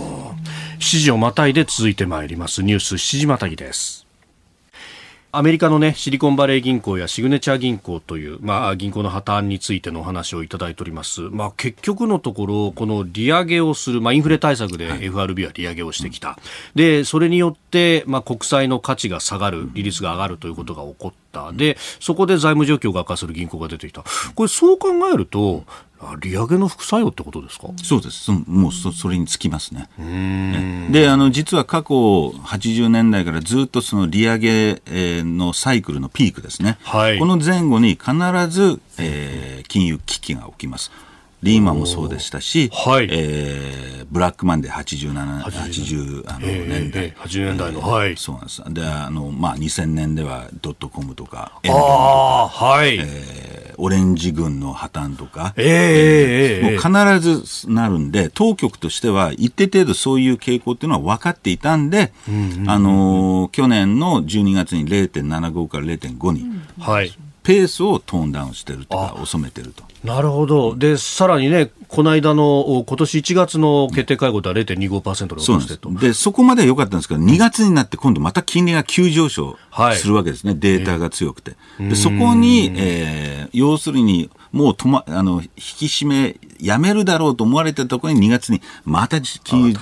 [0.73, 2.61] 指示をまたいで続いてまいります。
[2.61, 4.04] ニュース7時またぎです。
[5.37, 11.23] アメリカのね、シリコンバレー銀行やシグネチャー銀行という、まあ、銀行の破綻についてのお話をいただいております。
[11.23, 16.39] まあ、結局のところ、この利上げをする、まあ、インフレ対策で FRB は利上げをしてきた。
[16.73, 21.51] で、それによって、まあ、国債の価値が下がる、利率が上がるということが起こった。
[21.51, 24.03] で、そこで財務状況が悪化する銀行が出てきた。
[24.33, 25.65] これ、そう考えると、
[26.21, 27.67] 利上げの副作用ってことですか？
[27.83, 29.89] そうです、もうそそれにつきますね。
[30.91, 31.95] であの、実は過去
[32.29, 34.81] 80年代からずっとその利上げ
[35.23, 38.11] のサイクルのピークですね、はい、この前後に必
[38.49, 40.91] ず、えー、金融危機が起きます。
[41.45, 48.63] リーマンもそうでしたし、はい、えー、ブラックマンデー87、80あの年代、えー、80年代の、はい、そうなんです。
[48.73, 52.97] で、あの、まあ、2000年ではドットコムとか、ああ、はい。
[52.97, 62.13] えーオレンジ軍の破綻とか、えー、えー、もう必ずなるんで、当局としては一定程度そういう傾向っていうのは分かっていたんで、
[62.67, 66.45] あのー、去年の12月に0.75から0.5に、
[66.79, 67.11] はい、
[67.45, 69.83] ペースをトーンダウンしてるとか、遅めてると。
[70.03, 70.75] なるほど。
[70.75, 75.91] で、さらにね、この間の、今年1月の決定会合では0.25%で落としてと。
[75.93, 79.57] でそこまでは良かったんですけど、2月になって今度また金利が急上昇
[79.93, 81.55] するわけですね、はい、データが強くて。
[81.79, 89.73] でそこに、えー、要するに、もう止ま、あの、引き締めやめるだろうと思われたところに2月にまた金融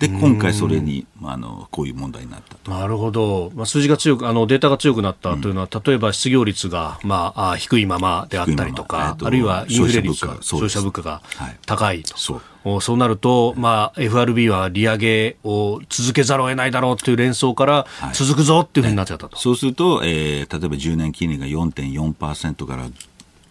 [0.00, 2.70] で今回それにあのこういう問題になったと。
[2.70, 11.20] なるほど、まあ、数字が強くあのデータが強くなったというのは、うん、例えば失業率が、まあ、低いままであったりとか、あるいはインフレ率消費者物価が
[11.66, 12.14] 高いと。
[12.14, 12.20] はい。
[12.20, 12.80] そう。
[12.80, 22.88] そうなると、まあ、FRB は利上げを続けざるを得ないだろうという連想から続くぞっていうふうになっちゃったと、そうすると、えー、例えば10年金利が4.4%から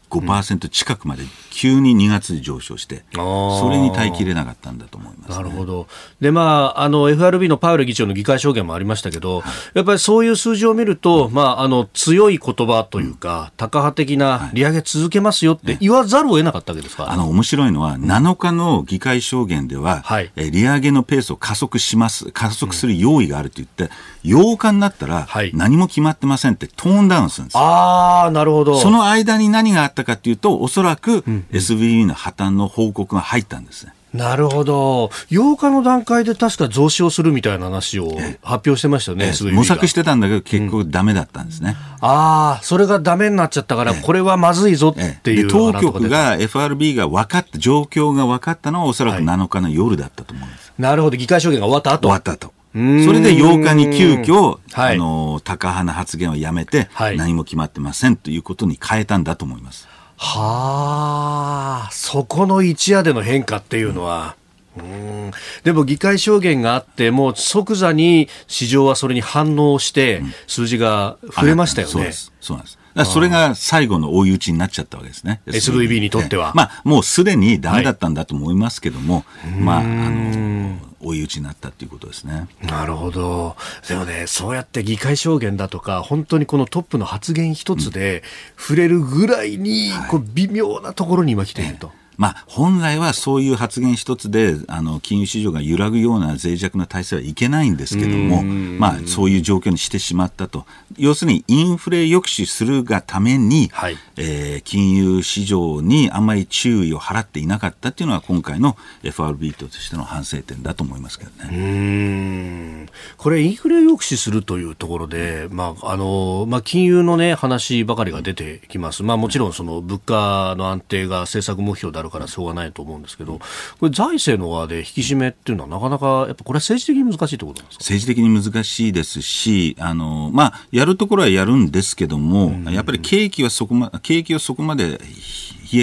[0.09, 5.87] 5%近くまで急に2月に上昇して、それに耐えきれなかったんだと思います、ね、なるほど。
[6.19, 23.89] で、まあ、あの、FRB のパウエル議長の議会証言もありましたけど、はい、やっぱりそういう数字を見ると、まあ、あの、強い言葉というか、うん、タカ派的な利上げ続けますよって言わざるを得なかったわけですか、ね、あの、面白いのは、7日の議会証言では、はい、え利上げのペースを加速します、加速する用意があると言って、
[24.23, 27.61] 8日になったら、何も決まってませんってトーンダウンするんですよ。
[27.61, 28.79] ああ、なるほど。
[28.79, 33.93] その間に何があったかというと、おそらく SVB の破綻の報告が入ったんですね。
[34.13, 35.07] なるほど。
[35.29, 38.09] 8日の段階で確か増資をするみたいな話を
[38.41, 41.77] 発表してましたね、模索してたんだけど、結局ダメだったんですね。
[42.01, 50.69] うん、ああ、それがダメになっちゃったから、これはまずいぞっていう、当局が、FRB が分かった、状況が分かったのは、おそらく7日の夜だったと思うんです。
[50.69, 52.07] はい、なるほど、議会証言が終わった後。
[52.07, 52.58] 終わった後。
[52.73, 59.87] それで8日に急遽、はい、あの、高派な発言をやめて、はい、何も決まってませんということに変えたんだと思います。
[60.17, 64.35] はあ、そこの一夜での変化っていうのは、
[64.77, 65.31] うん、
[65.63, 71.93] でも議会証言があって、もう即座に市場はそれに反応して、数字が増えましたよね。
[71.93, 72.33] そうです。
[72.39, 72.78] そうなんです。
[73.05, 75.41] それが最後の追い打ちになっちゃったわけですね。
[75.45, 76.53] SVB にとっては。
[76.55, 82.47] まあ、もうすでにダメだったんだと思いますけども、はい、まあ、あの、追い打ちになったということですね。
[82.61, 83.55] なるほど。
[83.87, 88.23] でもね、そうやって議会証言だとか、本当にこのトップの発言一つで
[88.57, 91.87] 触れるぐらいに、こう微妙なところに今来ていると。
[91.87, 100.65] はいまあ、本来はそういう発言一つであの金融市場が揺らぐような脆弱な体制はいけないんですけども、まあ、そういう状況にしてしまったと。
[100.97, 112.87] 要するにインフレ抑止するがために、はい、えー、金融市場にあんまり注意を払っていなかったっていうのは今回の FRB としての反省点だと思いますけどね。
[113.15, 123.39] これインフレ抑止するというところで、まああのまあ、金融の、ね、話ばかりが出てきます、まあ、もちろんその物価の安定が政策目標であるからしょうがないと思うんですけど、
[123.79, 127.83] これ、財政の側で引き締めっていうのは、なかなか、やっぱこれは政治的に難しいところなんですか？
[127.83, 134.97] 政治的に難しいですし、あのまあ、やるところはやるんですけども、うん、やっぱり景気はそこま景気をそこまで冷え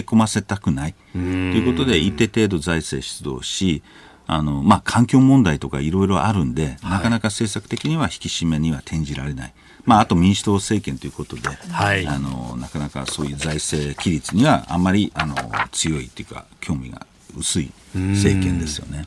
[0.01, 3.83] 込ませたくないということで、一定程度財政出動し、
[4.27, 9.55] あのまあ、環境問題とかいろいろあるんで、なかなか政策的には引き締めには転じられない。
[9.87, 15.37] まあ、あと民主党政権ということで、はい、あのなかなかそういう財政規律にはあんまりあの
[15.71, 17.07] 強いというか興味が
[17.39, 19.07] 薄い政権ですよね。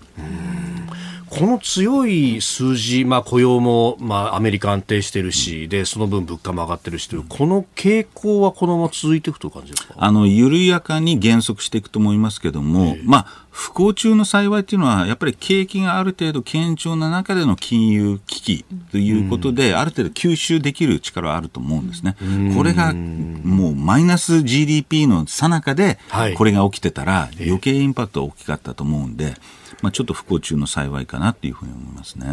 [1.30, 9.94] この強い数字、まあ、雇用も、まあ、アメリカ安定してるし、でその分物価も上がってるしという、この傾向はこのまま続いていくという感じですか？
[9.96, 22.16] あの緩やかに減速していくと思いますけども、まあ、不幸中の幸いというのは、やっぱり景気がある程度堅調な中での金融危機ということで、ある程度吸収できる力はあると思うんですね。
[22.56, 26.00] これがもうマイナス GDP の最中で、
[26.38, 29.34] これが起きてたら、余計インパクトは大きかったと思うんで、
[29.82, 32.26] まあ、ちょっと不幸中の幸いかなというふうに思いますね。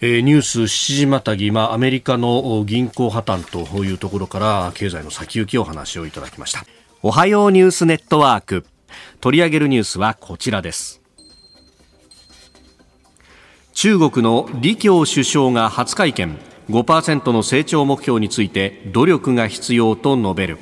[0.00, 6.64] えー、ニュース7時またぎ、まあ、アメリカの銀行破綻というところから経済の先行きを話をいただきました。
[7.02, 8.66] おはようニュースネットワーク。
[9.20, 11.00] 取り上げるニュースはこちらです。
[13.74, 16.36] 中国の李強首相が初会見。
[16.70, 20.58] 5%の成長目標について努力が必要と述べる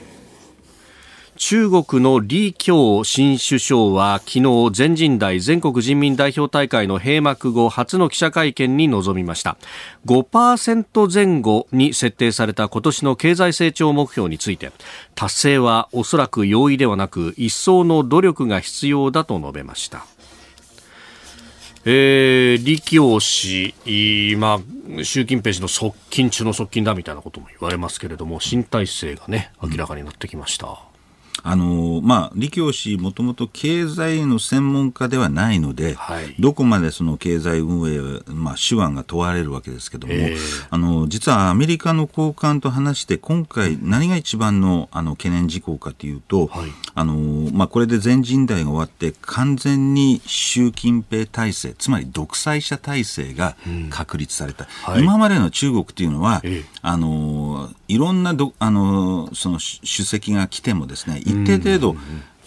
[1.42, 9.56] 中国の李強新首相は昨日全人代全国人民代表大会の閉幕後初の記者会見に臨みました
[10.04, 14.70] 5%前後に設定された今年の経済成長目標について
[15.14, 20.04] 達成はおそらく容易ではなく一層の努力が必要だと述べました
[21.86, 23.74] えー、李強氏、
[24.36, 24.60] ま
[24.98, 30.89] あ、習近平氏の側近中の側近だみたいなことも言われますけれども、新体制がね、明らかになってきました。
[31.44, 37.98] うんあのまあ、李強氏、もともと経済の専門家ではないので、はい、どこまでその経済運営、
[38.32, 40.36] まあ、手腕が問われるわけですけども、えー、
[40.70, 53.56] あの実はアメリカの高官と話して、今回、何が一番のあの懸念事項かというと、はい、あのまあ、これで全人代が終わって、完全に習近平体制、つまり独裁者体制が
[53.90, 61.96] 確立された、うんはい、今までの中国というのは、えー、あのいろんなどあのその主席が来てもですね、一定程度、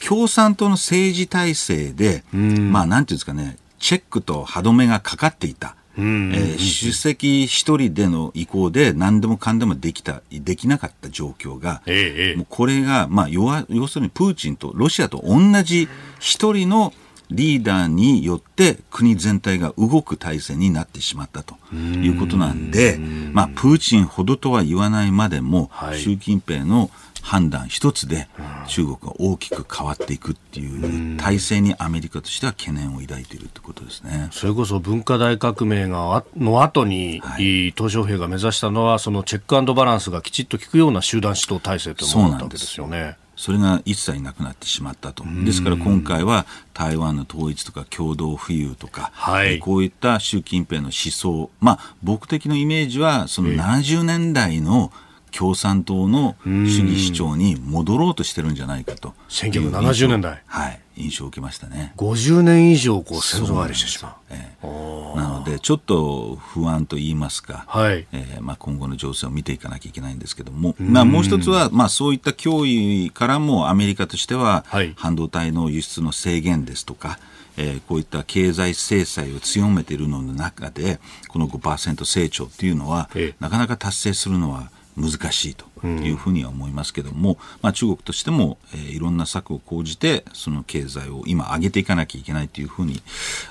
[0.05, 5.75] 共産党の政治体制で、まあ、なんていうんですかね、チェックと歯止めがかかっていた。
[5.95, 15.88] えー、主席一人での意向で何でもかんでもできた、できなかった状況が、ええ、もうこれが、まあ要、要するにプーチンとロシアと同じ
[16.19, 16.93] 一人の
[17.29, 22.97] リーダーによって国全体が動く体制になってしまったということなんで、
[23.31, 26.89] まあ、プーチンほどとは言わないまでも、はい、習近平の
[27.24, 28.28] 判断一つで
[28.67, 34.28] 中国が大きく変わっていくっていう体制にアメリカとしては懸念を抱いているってことですね。
[34.32, 43.17] それこそ文化大革命がの後に、はい、鄧小平が目指したのはそのチェックバランスがきちっと効くような集団指導体制というものだったわけですよね。
[43.36, 45.24] それが一切なくなってしまったと。
[45.45, 54.91] ですから今回は台湾の統一とか共同富裕とか、はい、こういった習近平の思想、まあ僕的なイメージはその70年代の
[55.38, 59.13] 共産党の主義主張に戻ろうとしてるんじゃないかと。
[59.29, 60.41] 1970年代。
[60.45, 60.79] はい。
[60.95, 61.93] 印象を受けましたね。
[61.97, 68.05] 50年以上こう先祖返りしてしまう、ええ、なのでちょっと不安と言いますか、はい。
[68.11, 77.17] えーまあ、今後の情勢を見ていかなきゃいけないんですけども、まあ、もう一つは、まあ、そういった脅威からもアメリカとしては、はい、半導体の輸出の制限ですとか
[77.57, 93.01] えー、こういった経済制裁を強めているのの中でこの5%成長っていうのは、ええ、なかなか達成するのは難しいというふうには思いますけども、うん、まあ、中国としても、えー、いろんな策を講じてその経済を今上げていかなきゃいけないというふうに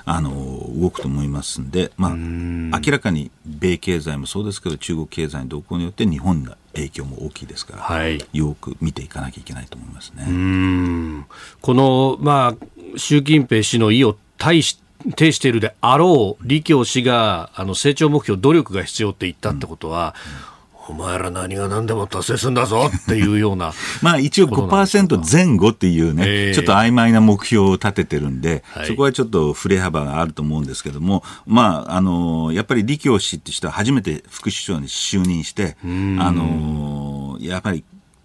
[0.05, 0.31] あの
[0.79, 11.25] 動くと思いますんで、まあ、明らかに米経済もそうですけど中国経済の動向によって日本の影響も大きいですから、はい、よく見ていかなきゃいけないと思いますね。
[11.61, 14.79] この、まあ、習近平氏の意を対し
[15.09, 20.15] 呈しているであろう李強氏があの成長目標努力が必要って言ったってことは、
[20.47, 20.52] うん
[20.89, 23.71] お前ら何が何でも達成するんだぞっていうような
[24.01, 35.85] まあ一応5%前後っていうね、えー、ちょっと曖昧な目標を立ててるんで、はい、そこはちょっと振れ幅があると思うんですけども、まあ、あのやっぱり李強氏って人は初めて副首相に就任して、あ
[36.31, 37.83] のやっぱり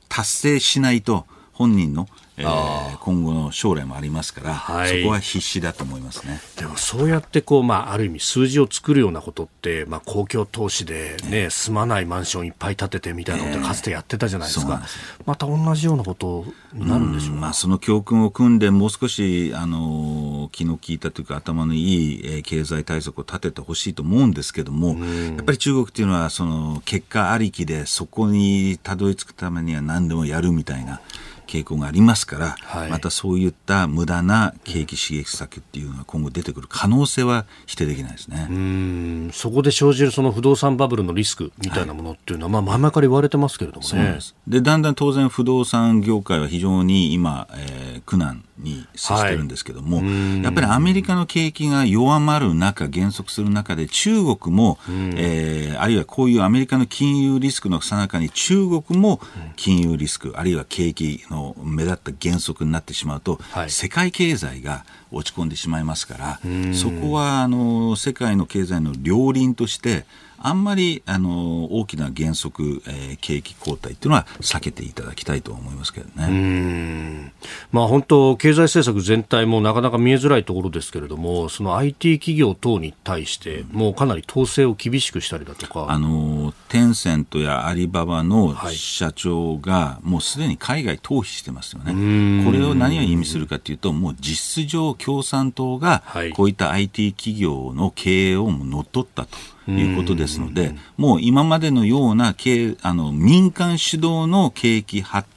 [0.08, 2.08] 達成しないと本人の
[2.38, 6.40] えー、今後の将来もありますから、はい、そこは必死だと思いますね。
[6.56, 24.96] でもそうやってこう、まあ、ある意味数字を作るようなことって、まあ、公共投資でね、ね住まないマンションいっぱい建ててみたいなことかつてやってたじゃないですか、えー、また同じようなことになるんでしょうまあ、その教訓を組んでもう少しあの気の利いたというか頭のいい、えー、経済対策を立ててほしいと思うんですけども、
[25.36, 31.00] やっぱり中国っていうのはその結果ありきでそこにたどり着くためには何でもやるみたいな。
[31.48, 38.46] 傾向がありますから、はい、またそういった無駄な景気刺激策っていうのが今後出てくる可能性は否定できないですね。
[38.50, 39.30] うん。
[39.32, 44.18] そこで生じるその不動産バブルのリスクみたいなものっていうのは、はい、まあ前々から言われてますけれどもね。
[44.46, 54.78] でだんだん当然不動産業界は非常に今、えー、苦難に接してるんですけども、はい、やっぱりアメリカの景気が弱まる中減速する中で中国も、
[55.16, 59.20] えー、あるいはこういうアメリカの金融リスクのさなかに中国も
[59.56, 66.40] 金融リスクあるいは景気のの目立った原則になってしまうと、はい、世界経済が落ち込んでしまいますから
[66.74, 70.04] そこはあの世界の経済の両輪として
[70.40, 77.32] あんまりあの大きな原則、えー、景気後退っていうのは避けていただきたいと思いますけどね。
[77.72, 92.44] まあ本当経済政策全体もなかなか見えづらいところですけれども、その IT 企業等に対してもうかなり統制を厳しくしたりだとか、あのテンセントやアリババの社長がもうすでに海外逃避してますよね。
[92.44, 96.02] これを何を意味するかというと、もう実質上共産党が
[96.34, 99.36] こういった IT 企業の経営を乗っ取ったと。
[99.36, 105.28] いうことですので、もう今までのような経あの民間主導の景気発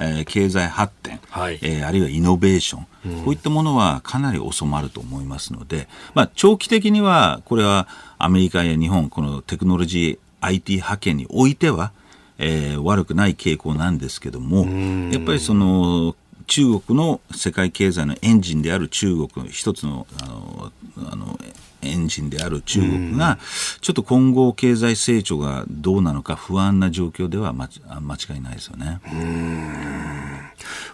[0.00, 2.86] えー、経済発展、はい、えー、あるいはイノベーション、
[3.18, 7.86] うん、こういったものはかなり収まると思いますので、まあ、長期的にはこれは
[8.18, 11.92] アメリカや日本このテクノロジー IT 派遣においては、
[12.38, 14.64] えー、悪くない傾向なんですけども、
[15.12, 16.16] やっぱりその
[16.46, 20.72] 中国の世界経済のエンジンである中国の一つのあの
[21.12, 21.38] あの
[21.82, 23.38] エンジンである中国が、
[23.80, 29.00] ちょっと今後経済成長がどうなのか不安な状況では間違いないですよね。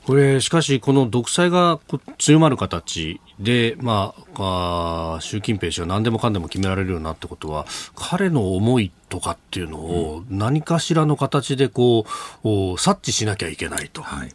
[0.05, 1.81] これ、しかし、この独裁が
[2.19, 7.67] 強まる形で、まあ、あ習近平氏は何でもかんでも決められるようになってことは、
[7.97, 12.07] 彼の思いとかっていうのを何かしらの形でこ
[12.45, 14.03] う、察知しなきゃいけないと。
[14.03, 14.33] はい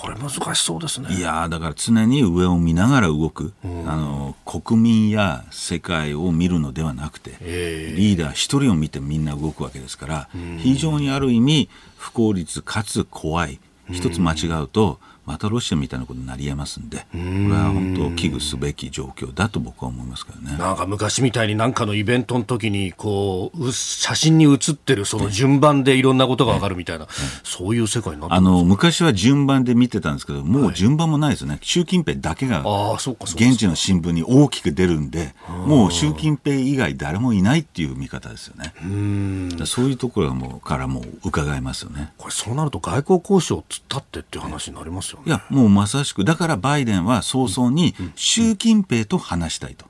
[0.00, 1.14] これ難しそうですね。
[1.14, 17.20] いやだから常に上を見ながら動く、うん、あの国民や世界を見るのではなくて、えー、リーダー一人を見てみんな動くわけですから、うん、非常にある意味不効率かつ怖い一つ間違うと、うんまたロシアみたいなことになりえますんで、これ
[17.54, 20.56] は本当、危惧すべき状況だと僕は思いますけどね。
[20.58, 27.06] なんか昔みたいになんかのイベントの時に、こう、写真に写ってるその順番でいろんなことがわかるみたいな、
[27.44, 31.52] そういう世界になってあの、昔は順番で見てたんですけど、もう順番もないですよね。
[31.54, 32.64] はい、習近平だけが、
[32.96, 35.34] 現地の新聞に大きく出るんで、
[35.66, 38.74] もう習近平以外誰もいないっていう見方ですよね。
[38.82, 42.12] うそういうところもからも伺えますよね。
[42.18, 45.24] これそうなると外交交渉をつったってっていう話になりますよね。
[45.26, 49.86] いや、もうまさしく、だからバイデンは早々に習近平と話したいと。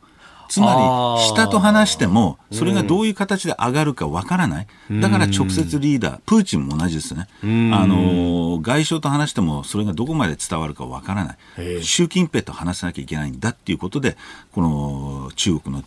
[0.52, 4.66] つまり、下と話しても、それがどういう形で上がるかわからない。
[5.00, 7.26] だから直接リーダー、プーチンも同じですね。
[7.42, 11.82] あの、外相と話しても、それがどこまで伝わるかわからない。
[11.82, 14.18] 習近平と話さなきゃいけないんだっていうことで、
[14.52, 15.84] この中国の、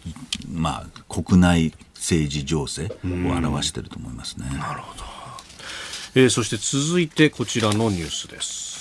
[0.52, 4.48] まあ、国内政治情勢を表していると思いますね。
[4.58, 5.04] なるほど。
[6.16, 8.75] えー、そして続いてこちらのニュースです。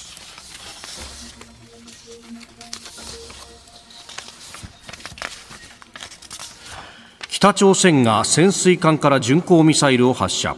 [7.34, 10.56] 北朝鮮が潜水艦から巡航ミサイルを発射。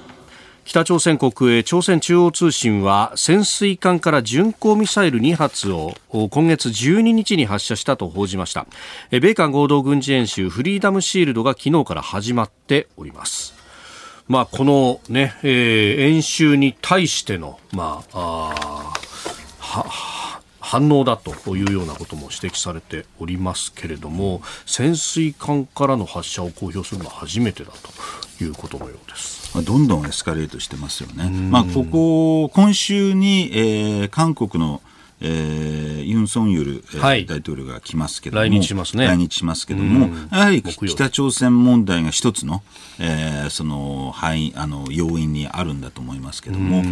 [0.67, 8.67] 北朝鮮国営朝鮮中央通信は潜水艦から巡航ミサイル2発を今月12日に発射したと報じました。
[9.11, 13.55] 米韓合同軍事演習フリーダムシールドが昨日から始まっております。
[14.29, 18.53] まあ、このね、えー、演習に対しての、まあ、
[19.71, 20.16] あは
[20.67, 29.65] 反応だというようなことも指摘されておりますけれども潜水艦からの発射を公表するのは初めてだということのようです。
[29.65, 31.31] どんどんエスカレートしてますよね。
[31.31, 34.83] まあ、ここ、今週に、えー、韓国の
[35.21, 39.07] えー、ユン・ソンユル、はい、大統領が来ますけども、来日しますね。
[39.07, 42.63] 来日しますけども、やはり北朝鮮問題が一つの、
[42.99, 46.83] えー、その、はい、あの、要因にあるんだと思いますけども、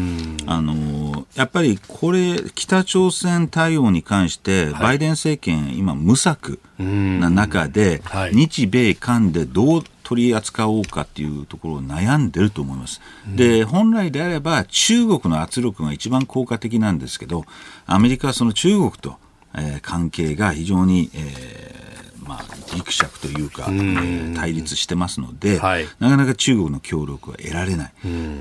[0.46, 8.02] あの、やっぱりこれ、北朝鮮対応に関して、バイデン政権、今、無策な中で、
[8.32, 13.00] 日米韓でどう取り扱おうかっていうところを悩んでると思います。
[13.26, 17.44] で、本来であれば中国の圧力が一番効果的なんですけど、
[17.86, 19.16] アメリカはその中国と、
[19.56, 22.44] えー、関係が非常に、えー、まあ、
[22.74, 27.92] ギクシャクというか、えー、対立してますので、はい、なかなか中国の協力は得られない。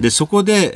[0.01, 0.74] で、そこで、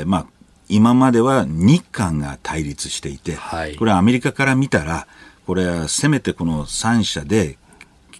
[0.00, 0.26] えー、まあ、
[0.68, 5.06] 今までは日韓が対立していて、はい、これはアメリカから見たら、
[5.46, 7.56] これはせめてこの3者で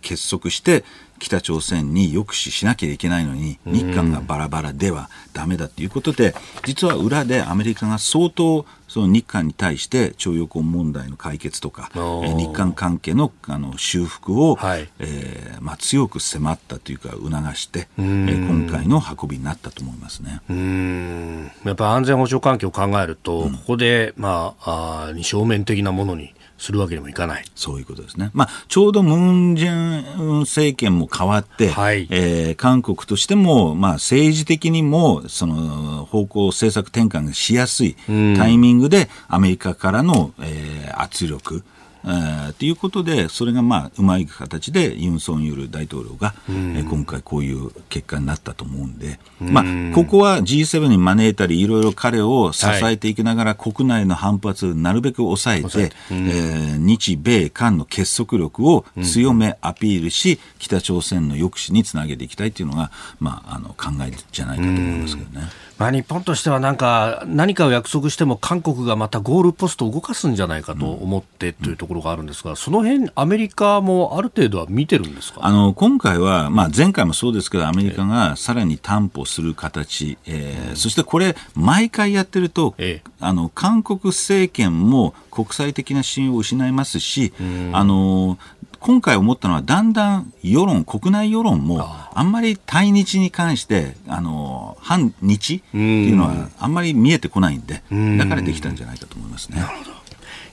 [0.00, 0.84] 結束して
[1.18, 20.40] 北朝鮮に抑止しなきゃいけないのに日韓がバラバラではだめだということで実は裏でアメリカが相当その日韓に対して徴用工問題の解決とか日韓関係のあの修復を、はい、えー、まあ、強く迫ったというか促して、えー、今回の運びになったと思いますね。
[20.48, 21.50] うん。
[21.64, 27.44] やっぱ安全保障環境を考えると、うん、ここで、まあ、あ二正面的なものにするわけにもいかない。
[27.54, 28.30] そういうことですね。
[28.32, 29.16] まあ、ちょうどム
[29.52, 37.96] ン・ジェン政権も変わって、はい、えー、韓国としても、まあ、政治的にも、その、方向、政策転換がしやすい
[38.36, 41.62] タイミングで、アメリカからの、えー、圧力、
[42.06, 65.46] えー、ということで、それがまあうまい形でユン・ソン・ユル大統領が、えー、今回こういう結果になったと思うんで、まあ、ここは G7 に招いたり、いろいろ彼を支えていきながら、国内の反発をなるべく抑えて、えー、日米韓の結束力を強めアピールし、北朝鮮の抑止につなげていきたいというのが、まあ、あの考えじゃないかと思いますけどね。
[65.78, 75.40] まあ、日本としてはなんか何かを約束しても韓国がまたゴールポストを動かすんじゃないかと思ってというところがあるんですが、その辺アメリカもある程度は見てるんですか？
[75.42, 87.34] あの今回は、まあ、前回もそうですけどアメリカがさらに担保する形、えー、そしてこれ毎回やってると、ええ、あの韓国政権も国際的な信用を失いますし、
[87.72, 88.38] あの
[88.80, 97.82] 今回思ったのはだんだん世論国内世論もあんまり対日に関してあの反日っていうのはあんまり見えてこないんで
[98.18, 99.64] だからできたんじゃないかと思いますね。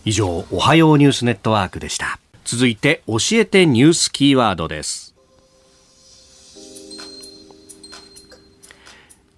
[0.06, 2.20] 以上おはようニュースネットワークでした。
[2.44, 5.14] 続いて教えてニュースキーワードです。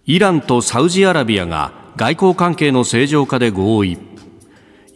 [0.07, 3.97] イランとサウジアラビアが外交関係の正常化で合意。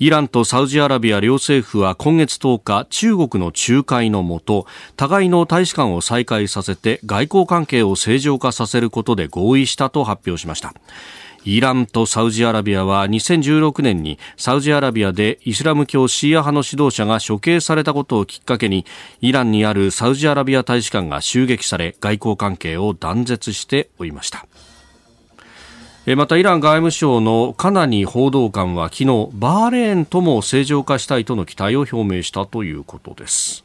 [0.02, 10.74] イランとサウジアラビア両政府は今月10日中国の仲介のもと互いの大使館を再開させて外交関係を正常化させることで合意したと発表しました。
[11.44, 18.86] イランとサウジアラビアは2016年にサウジアラビアでイスラム教シーア派の指導者が処刑されたことをきっかけに
[19.20, 24.48] イランにあるサウジアラビア大使館が襲撃され外交関係を断絶しておりました。
[26.16, 33.64] またイラン外務省のカナニ報道官は昨日バーレーンとも正常化したいとの期待を表明したということです。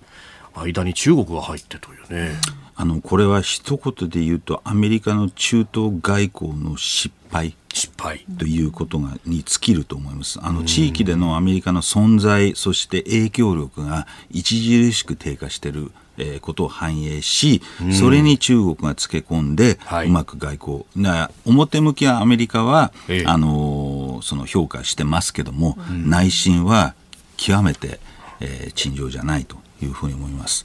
[0.55, 2.33] 間に中国が入ってというね。
[2.77, 7.57] あのこれは一言で言うとアメリカの中東外交の失敗。
[7.73, 8.27] 失敗。
[8.39, 10.39] ということがに尽きると思います。
[10.43, 17.63] あの地域でのアメリカの存在そして影響力が著しく低下しているえー、ことを反映し、
[17.93, 26.95] それに中国がつけ込んで、うまく外交、な表向きはアメリカは、ええ、あのー、その評価してますけども、うん、内心は
[27.37, 28.01] 極めて、
[28.41, 29.64] えー、陳情じゃないと。
[29.83, 30.65] いうふうに思います。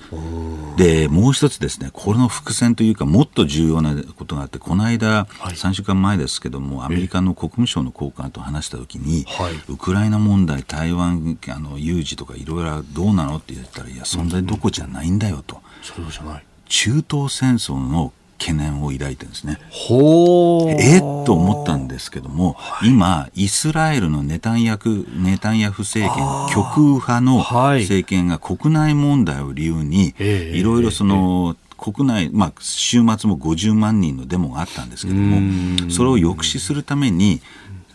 [0.78, 15.62] で、もう一つですね、これの伏線というか、もっと重要なことがあって、この間、はい、3週間前ですけども、アメリカの国務省の高官と話したときに、はい、ウクライナ問題、台湾あの有事とかいろいろどうなのって言ったら、いや、存在どこじゃないんだよと。
[15.98, 19.60] うんうん、じゃない中東戦争の懸念を抱いてるんですね。
[19.70, 37.42] ほえっと思ったんですけども、はい、今、イスラエルのネタンヤフネタンヤフ政権、極右派の政権が国内問題を理由に、いろいろその、国内、まあ、週末も50万人のデモがあったんですけども、それを抑止するために、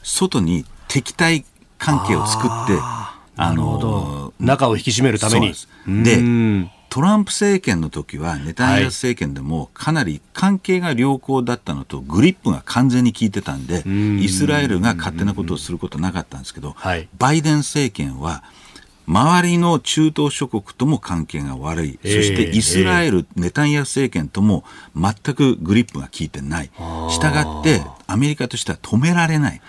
[0.02, 1.44] 外に敵対
[1.78, 2.78] 関係を作って、
[3.36, 5.54] あの中を引き締めるために。
[6.04, 13.82] でトランプ政権の時はネタニヤフ政権でもかなり関係が良好だったのとグリップが完全に効いてたんで
[14.22, 16.76] イスラエルが勝手なことをすることなかったんですけど
[17.18, 18.44] バイデン政権は
[19.06, 24.64] 周りの中東諸国とも関係が悪い、そしてイスラエル、ネタニヤフ政権とも
[24.96, 26.70] 全くグリップが効いてない、
[27.10, 29.60] したがってアメリカとしては止められない。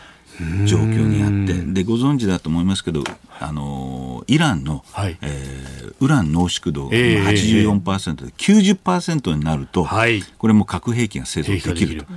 [0.66, 1.56] 状況にあって。
[1.74, 3.04] でご存知だと思いますけど
[3.40, 12.08] あのイランの、はい、えー、ウラン濃縮度が84%で、えー、90%になると、はい、これも核兵器が製造できると。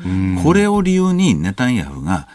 [0.42, 2.28] これを理由にネタニヤフが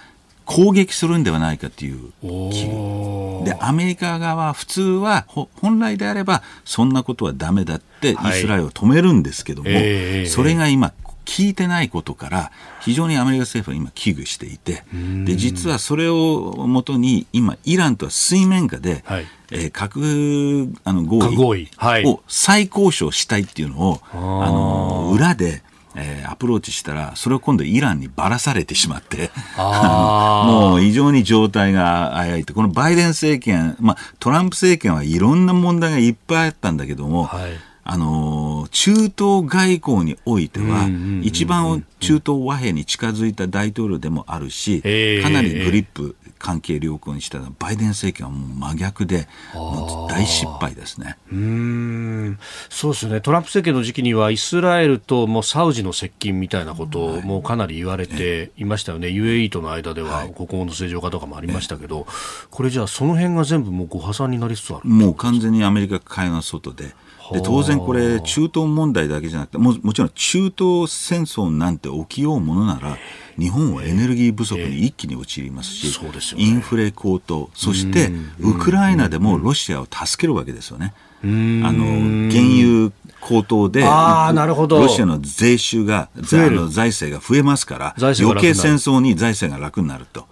[0.46, 10.24] 攻撃するんではないかという危惧でアメリカ側は普通は本来であればそんなことはだめだってイスラエルを止めるんですけども、はいえ。
[10.24, 10.94] ー、それが今
[11.26, 12.52] 聞いてないことから
[12.82, 14.84] 非常にアメリカ政府は今危惧していて
[15.26, 21.68] で実はそれをもとに今イランとは水面下で、はい、えー、核あの合意
[22.06, 24.16] を再交渉したいっていうのを、あ
[24.50, 25.62] の裏で
[25.96, 32.54] えー、アプローチしたら、それを今度イランにばらされてしまって、 もう非常に状態が危ういと。
[32.54, 37.52] このバイデン政権、まあ、トランプ政権はいろんな問題がいっぱいあったんだけども、はい
[37.86, 39.14] あの中東
[39.46, 40.90] 外交においては、
[41.22, 44.82] 一番中東和平に近づいた大統領でもあるし、
[45.22, 49.28] かなりグリップ、関係良好にしたら、バイデン政権はもう真逆で、
[50.10, 51.18] 大失敗ですね。
[51.32, 52.40] うん。
[52.70, 62.08] そうですね、トランプ政権の時期には、イスラエルともサウジの接近みたいなこともかなり言われていましたよね、はい、UAE との間では国交の正常化とかもありましたけど、
[62.50, 66.94] これじゃあ、その辺が全部もうご破産になりつつあるもう完全にアメリカ海岸外で。
[67.32, 72.98] で当然これ中東問題だけじゃなくてももちろん中東戦争なんて起きようものなら
[73.40, 80.94] 日本はエネルギー不足に一気に陥りますし、えーね、インフレ高騰そしてウクライナでもロシアを助けるわけですよね。
[81.24, 82.92] あの原油
[83.26, 83.88] 高騰でロ
[84.88, 90.28] シアの税収があの財政が増えますから余計戦争に財政が楽になると。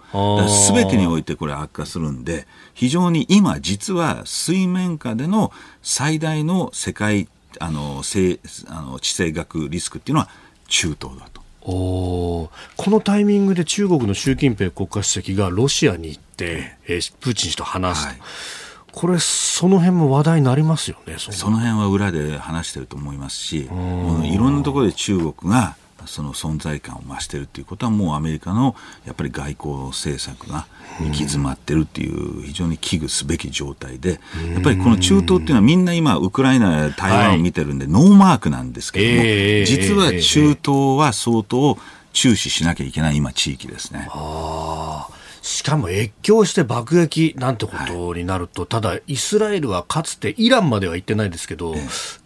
[0.48, 7.28] すべてにおいてこれ悪化するんで非常に今実は水面下での最大の世界
[7.58, 10.28] あの地政学リスクっていうのは
[10.68, 11.42] 中東だと。
[11.64, 18.08] おこのタイミングで中国の習近平国家主席がロシアに行って、えー、プーチン氏と話すと。
[18.10, 18.18] はい
[18.92, 21.56] これ、その辺も話題になりますよねその。
[21.58, 25.76] 辺は裏で話してると思いますし、いろんなところで中国が
[26.06, 28.74] その存在感を増しているということはもうアメリカの
[29.06, 30.66] やっぱり外交政策が
[31.00, 34.20] 行き詰まってるっていう非常に危惧すべき状態で
[34.52, 39.22] やっぱりこの中東っていうのはみんな今ウクライナや台湾を見てるんでノーマークなんですけども、
[39.64, 41.78] 実は中東は相当
[42.12, 44.08] 注視しなきゃいけない今地域ですね。
[45.42, 51.74] しかも越境して爆撃なんてことになると、はい、ただ、イスラエルはかつてイランまでは行ってないですけど、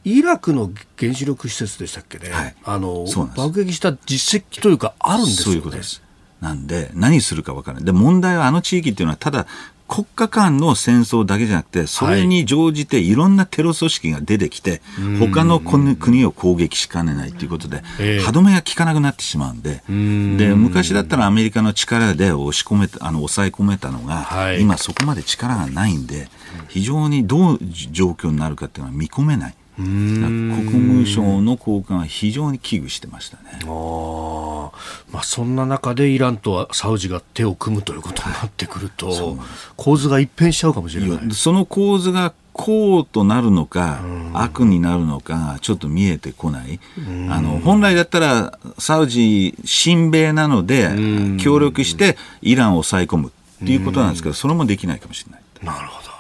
[0.05, 5.45] イラクの原子力施設でしたっけね、はい、あの爆撃した実績というか、あるんですよね。
[5.45, 6.03] そういうことです。
[6.41, 7.85] なんで、何するか分からない。
[7.87, 9.47] で、問題はあの地域っていうのは、ただ、
[9.89, 17.83] 国家間の戦争だけじゃなくて、それに乗じていろんなテロ組織が出てきて、はい、他の国を攻撃しかねないということで、
[18.21, 26.29] 歯止めが効かなくなってしまうんで、で昔だったらアメリカの力で押し込めた、あの抑え込めたのが、はい、今そこまで力がないんで、
[26.69, 27.59] 非常にどう
[27.93, 29.55] 状況になるかっていうのは見込めない。
[29.77, 33.61] 国務省の高官は非常に危惧してましたね。
[33.65, 34.71] あ
[35.11, 39.37] まあ、そんな中でイランとはサウジが手を組むということになってくると、はい、
[39.77, 44.01] 構図が一変しちゃうかもしれないその構図がこうとなるのか、
[44.33, 46.81] 悪になるのかちょっと見えてこない。
[47.29, 50.89] あの、本来だったら、サウジ、親米なので、
[51.39, 53.29] 協力してイランを抑え込む
[53.63, 55.43] っていうことなんですけど、それもできないかもしれない。
[55.63, 56.16] なるほど。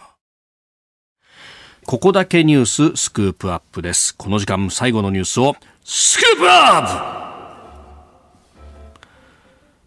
[1.86, 4.12] ここだけニューススクープアップです。
[4.16, 7.66] この時間最後のニュースをスクープアップ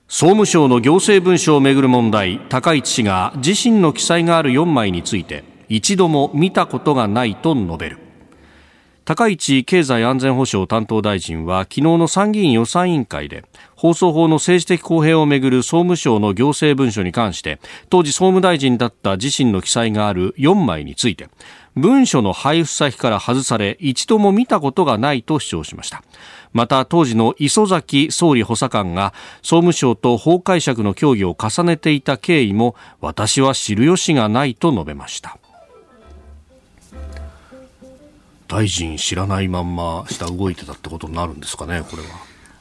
[0.08, 7.97] 総務省の行政文書をめぐる問題、高市氏が自身の記載がある4枚について一度も見たことがないと述べる。
[9.10, 13.43] 高市経済安全保障担当大臣は昨日の参議院予算委員会で
[13.76, 21.28] 放送法の政治的公平をめぐる総務省の行政文書に関して当時総務大臣だった自身の記載がある4枚について
[21.80, 26.04] 文書の配布先から外され一度も見たことがないと主張しました。
[26.52, 35.38] また当時の磯崎総理補佐官が総務省と法解釈の協議を重ねていた経緯も私は知る由がないと述べました。
[38.48, 42.10] 大臣知らないまんま下動いてたってことになるんですかねこれは。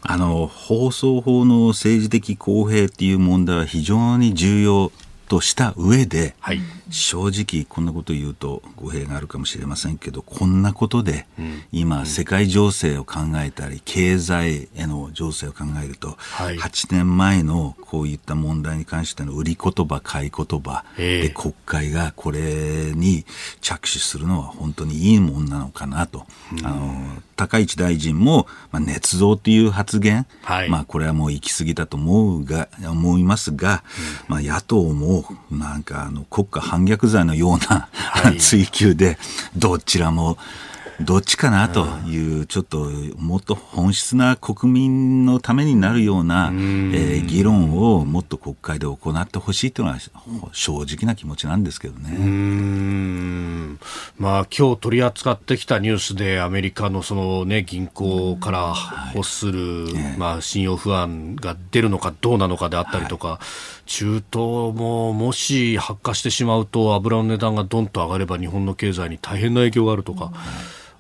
[0.03, 4.93] あの放送法の政治的公平っていう問題は非常に重要
[5.29, 6.61] とした上で、はい、
[6.91, 11.27] 正直こんなこと言うと語弊があるかもしれませんけどこんなことで、
[11.73, 23.25] 今世界情勢を考えたり経済への情勢を考えると、はい、8年前のこういった問題に関しての売り言葉買い言葉で国会がこれに
[23.61, 26.27] 着手するのは本当にいいもんなのかなと、
[26.65, 33.85] あの高市大臣も、まあ、捏造という発言、はい、まあ、これはもう行き過ぎたと思うが思いますが、
[34.29, 39.19] うん、まあ、野党もなんかあの国家反逆罪のような、はい、追及で
[39.57, 40.39] どちらも
[41.01, 49.99] どっちかなという、ちょっともっと本質な国民のためになるような、えー、議論をもっと国会で行ってほしいというのは
[50.53, 53.79] 正直な気持ちなんですけどね。
[54.19, 58.75] まあ今日取り扱ってきたニュースでアメリカのそのね銀行から
[59.15, 63.41] 欲する、はい、まあ信用不安が出るのかどうなのかであったりとか、は
[63.87, 64.25] い、中東
[64.75, 70.25] ももし発火してしまうと油の値段がどんと上がれば日本の経済に大変な影響があるとか。
[70.25, 70.35] はい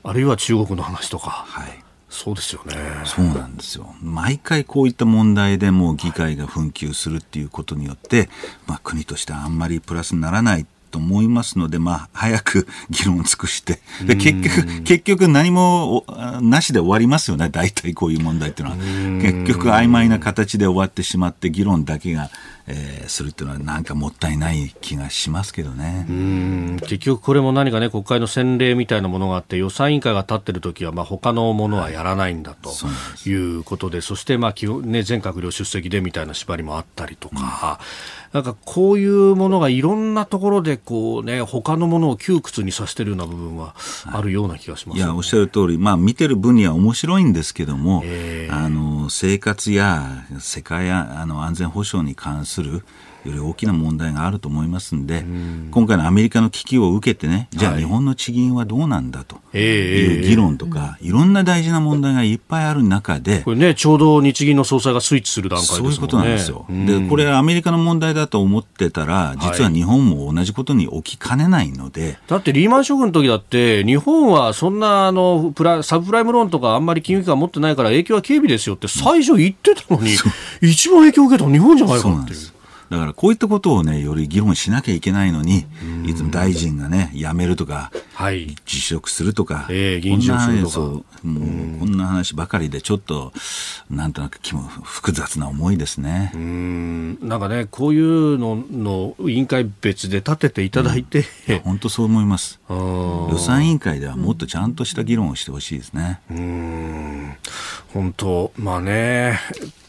[0.08, 1.44] あるいは中国の話とか。
[1.46, 2.74] はいそうですよね。
[3.04, 3.94] そうなんですよ。
[4.00, 8.30] 毎回こういった問題でも議会が紛糾するっていうことによって、
[8.66, 16.04] まあ国としてはあんまりプラスにならないと思いますので、まあ、早く議論を尽くして、で結局、結局何も
[16.40, 18.78] なしで終わりますよね、大体こういう問題っていうのは。
[19.22, 22.30] 結局、曖昧な形で終わってしまって、議論だけが、
[22.70, 26.06] えー、するっていうのは、なんかもったいない気がしますけどね。
[26.82, 32.70] 結局、これも何かね、国会の先例みたいなものがあって、予算委員会が立ってる時は、まあ他のものはやらないんだと
[33.28, 33.32] い。
[33.32, 37.80] うことで、そして、まあね、全閣僚出席でみたいな縛りもあったりとか。
[37.80, 43.74] うんなんかこういうものがいろんなところでこうね他のものを窮屈にさせてるような部分は
[44.06, 45.78] あるような気がします、ね、いやおっしゃる通り。
[45.78, 48.02] まあ見てる分には面白いんですけども、
[48.50, 52.84] あの生活や世界やあの安全保障に関する
[53.24, 65.78] より大きな問題があると思いますんで、ん今回のアメリカの危機を受けてね、じゃあ日本の地銀はどうなんだという議論とか、いろんな大事な問題がいっぱいある中で、これね、ちょうど日銀の総裁がスイッチする段階ですね。
[65.78, 66.66] そういうことなんですよ。
[66.68, 72.18] で、これアメリカの問題だと思ってたら、実は日本も同じことに起きかねないので。
[72.26, 80.14] だってリーマンショックの時だって、日本はそんなあのプラサブプライムローンとかあんまり金融機関持ってないから影響は軽微ですよって最初言ってたのに、
[80.60, 82.38] 一番影響を受けたの日本じゃないかっていう。
[82.90, 85.66] だからこういったことをね、より議論しなきゃいけないのに、
[86.06, 91.08] いつも大臣がね、辞めるとか、はい、辞職するとか、えー、議員辞職とか。
[91.22, 93.32] もうこんな話ばかりで、ちょっと、
[93.90, 96.30] なんとなく気も複雑な思いですね。
[96.34, 102.60] うんなんかね、こういうのの委員会別で立てていただいて、うん、本当そう思います。
[102.68, 106.20] 予算委員会ではもっとちゃんとした議論をしてほしいですね。
[106.30, 107.36] うん
[107.92, 109.40] 本当、まあね、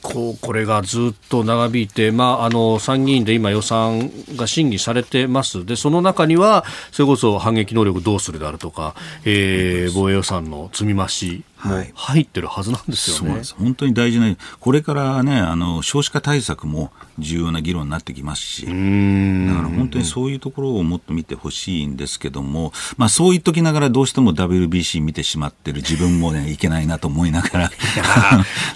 [0.02, 5.66] 構これがずっと長引いて、まあ、あの参議院で今予算が審議されてます。
[5.66, 8.96] でその中にはそれこそ反撃能力どうするであるとか、
[9.26, 13.36] えー、防衛予算の積み増しも入ってるはずなんですよね。
[13.36, 18.66] はい、本当に大事なこれからねあの少子化対策も重要な議論になってきますし。
[18.66, 27.72] だから本当にそういうところをもっと見てほしいんですけども、まあ、そう言っときながらどうしても WBC 見てしまってる自分もねいけないなと思いながら。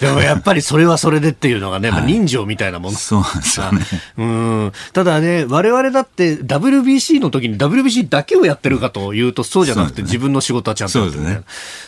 [0.00, 2.96] でもやっぱりそれはそれでっていうのがね、まあ、人情みたいなもの。
[2.96, 3.80] そうなんですよね。
[4.18, 4.72] うん。
[4.92, 11.42] ただね我々だって WBC の時に WBC だけをやってるかというとそうじゃなくて、自分の仕事はちゃんとやってる、ね、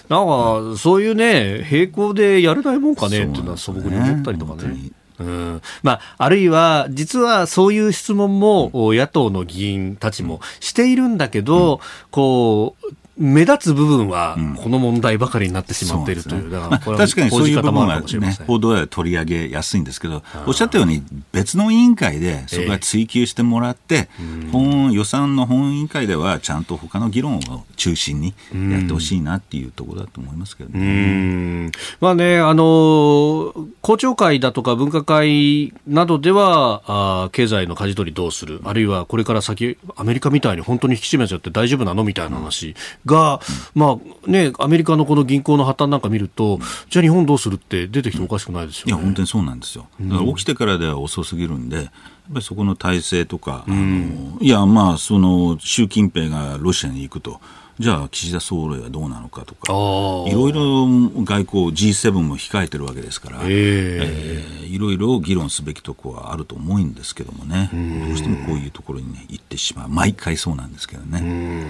[0.08, 4.92] なんかそういうね並行でやれないもんかねっていうのは素朴に思ったりとかね。
[5.18, 5.62] うん。
[5.82, 11.80] まあ、あるいは、実はそういう質問も野党の議員たちもしているんだけど、うん、
[12.12, 21.02] こう、目立つ部分はこの問題ばかりになってしまっているという、うんね、まあ、確かにそういう部分は、ね、報道で取り上げやすいんですけど、おっしゃったように、
[21.32, 27.40] 別の委員会でそこは追及してもらって、えー、本予算の本委員会では、ちゃんと他の議論を
[27.76, 31.70] 中心にやってほしいなっていうところだと思いますけどね。
[32.00, 42.04] まあね、あの公聴会だとか分科会などでは、あ経済の舵取りどうする、あるいはこれから先、アメリカみたいに本当に引き締めちゃって大丈夫なの？
[42.04, 42.74] みたいな話。
[43.06, 43.40] が、
[43.74, 46.58] まあね、アメリカのこの銀行の破綻なんか見ると、
[46.90, 49.86] じゃあ日本どうするって出てきておかしくないですよ、ね、いや、本当にそうなんですよ。
[50.00, 57.40] だから起きてからでは遅すぎるんで、やっぱりそこの体制とか、うん、いや、まあ、その、習近平がロシアに行くと。
[57.78, 60.86] じゃあ岸田総理はどうなのかとか、いろいろ
[61.24, 67.68] 外交、G7 も控えてるわけですから、えー、えー、いろいろ議論すべきところはあると思うんですけどもね、
[68.08, 71.66] どうしてもこういうところに、ね、行ってしまう、毎回そうなんですけどね。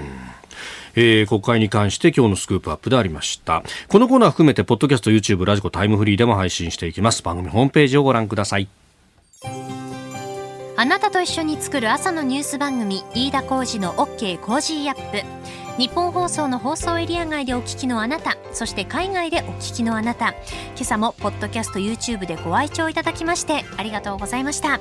[0.95, 3.63] えー、国会に関して今日のスクープアップでありました。
[3.89, 7.23] このコーナー含めてポッドキャスト YouTube ラジコタイムフリーでも配信していきます。
[7.23, 8.69] 番組ホームページをご覧ください。
[10.79, 15.23] あなたと一緒に作る朝のニュース番組飯田浩司の OK コージーアップ。
[15.79, 20.31] ニッポン放送の放送エリア外でお聞きのあなたそして海外でお聞きのあなた。
[20.31, 20.37] 今
[20.81, 24.81] 朝もポッドキャスト YouTube でご愛聴いただきましてありがとうございました。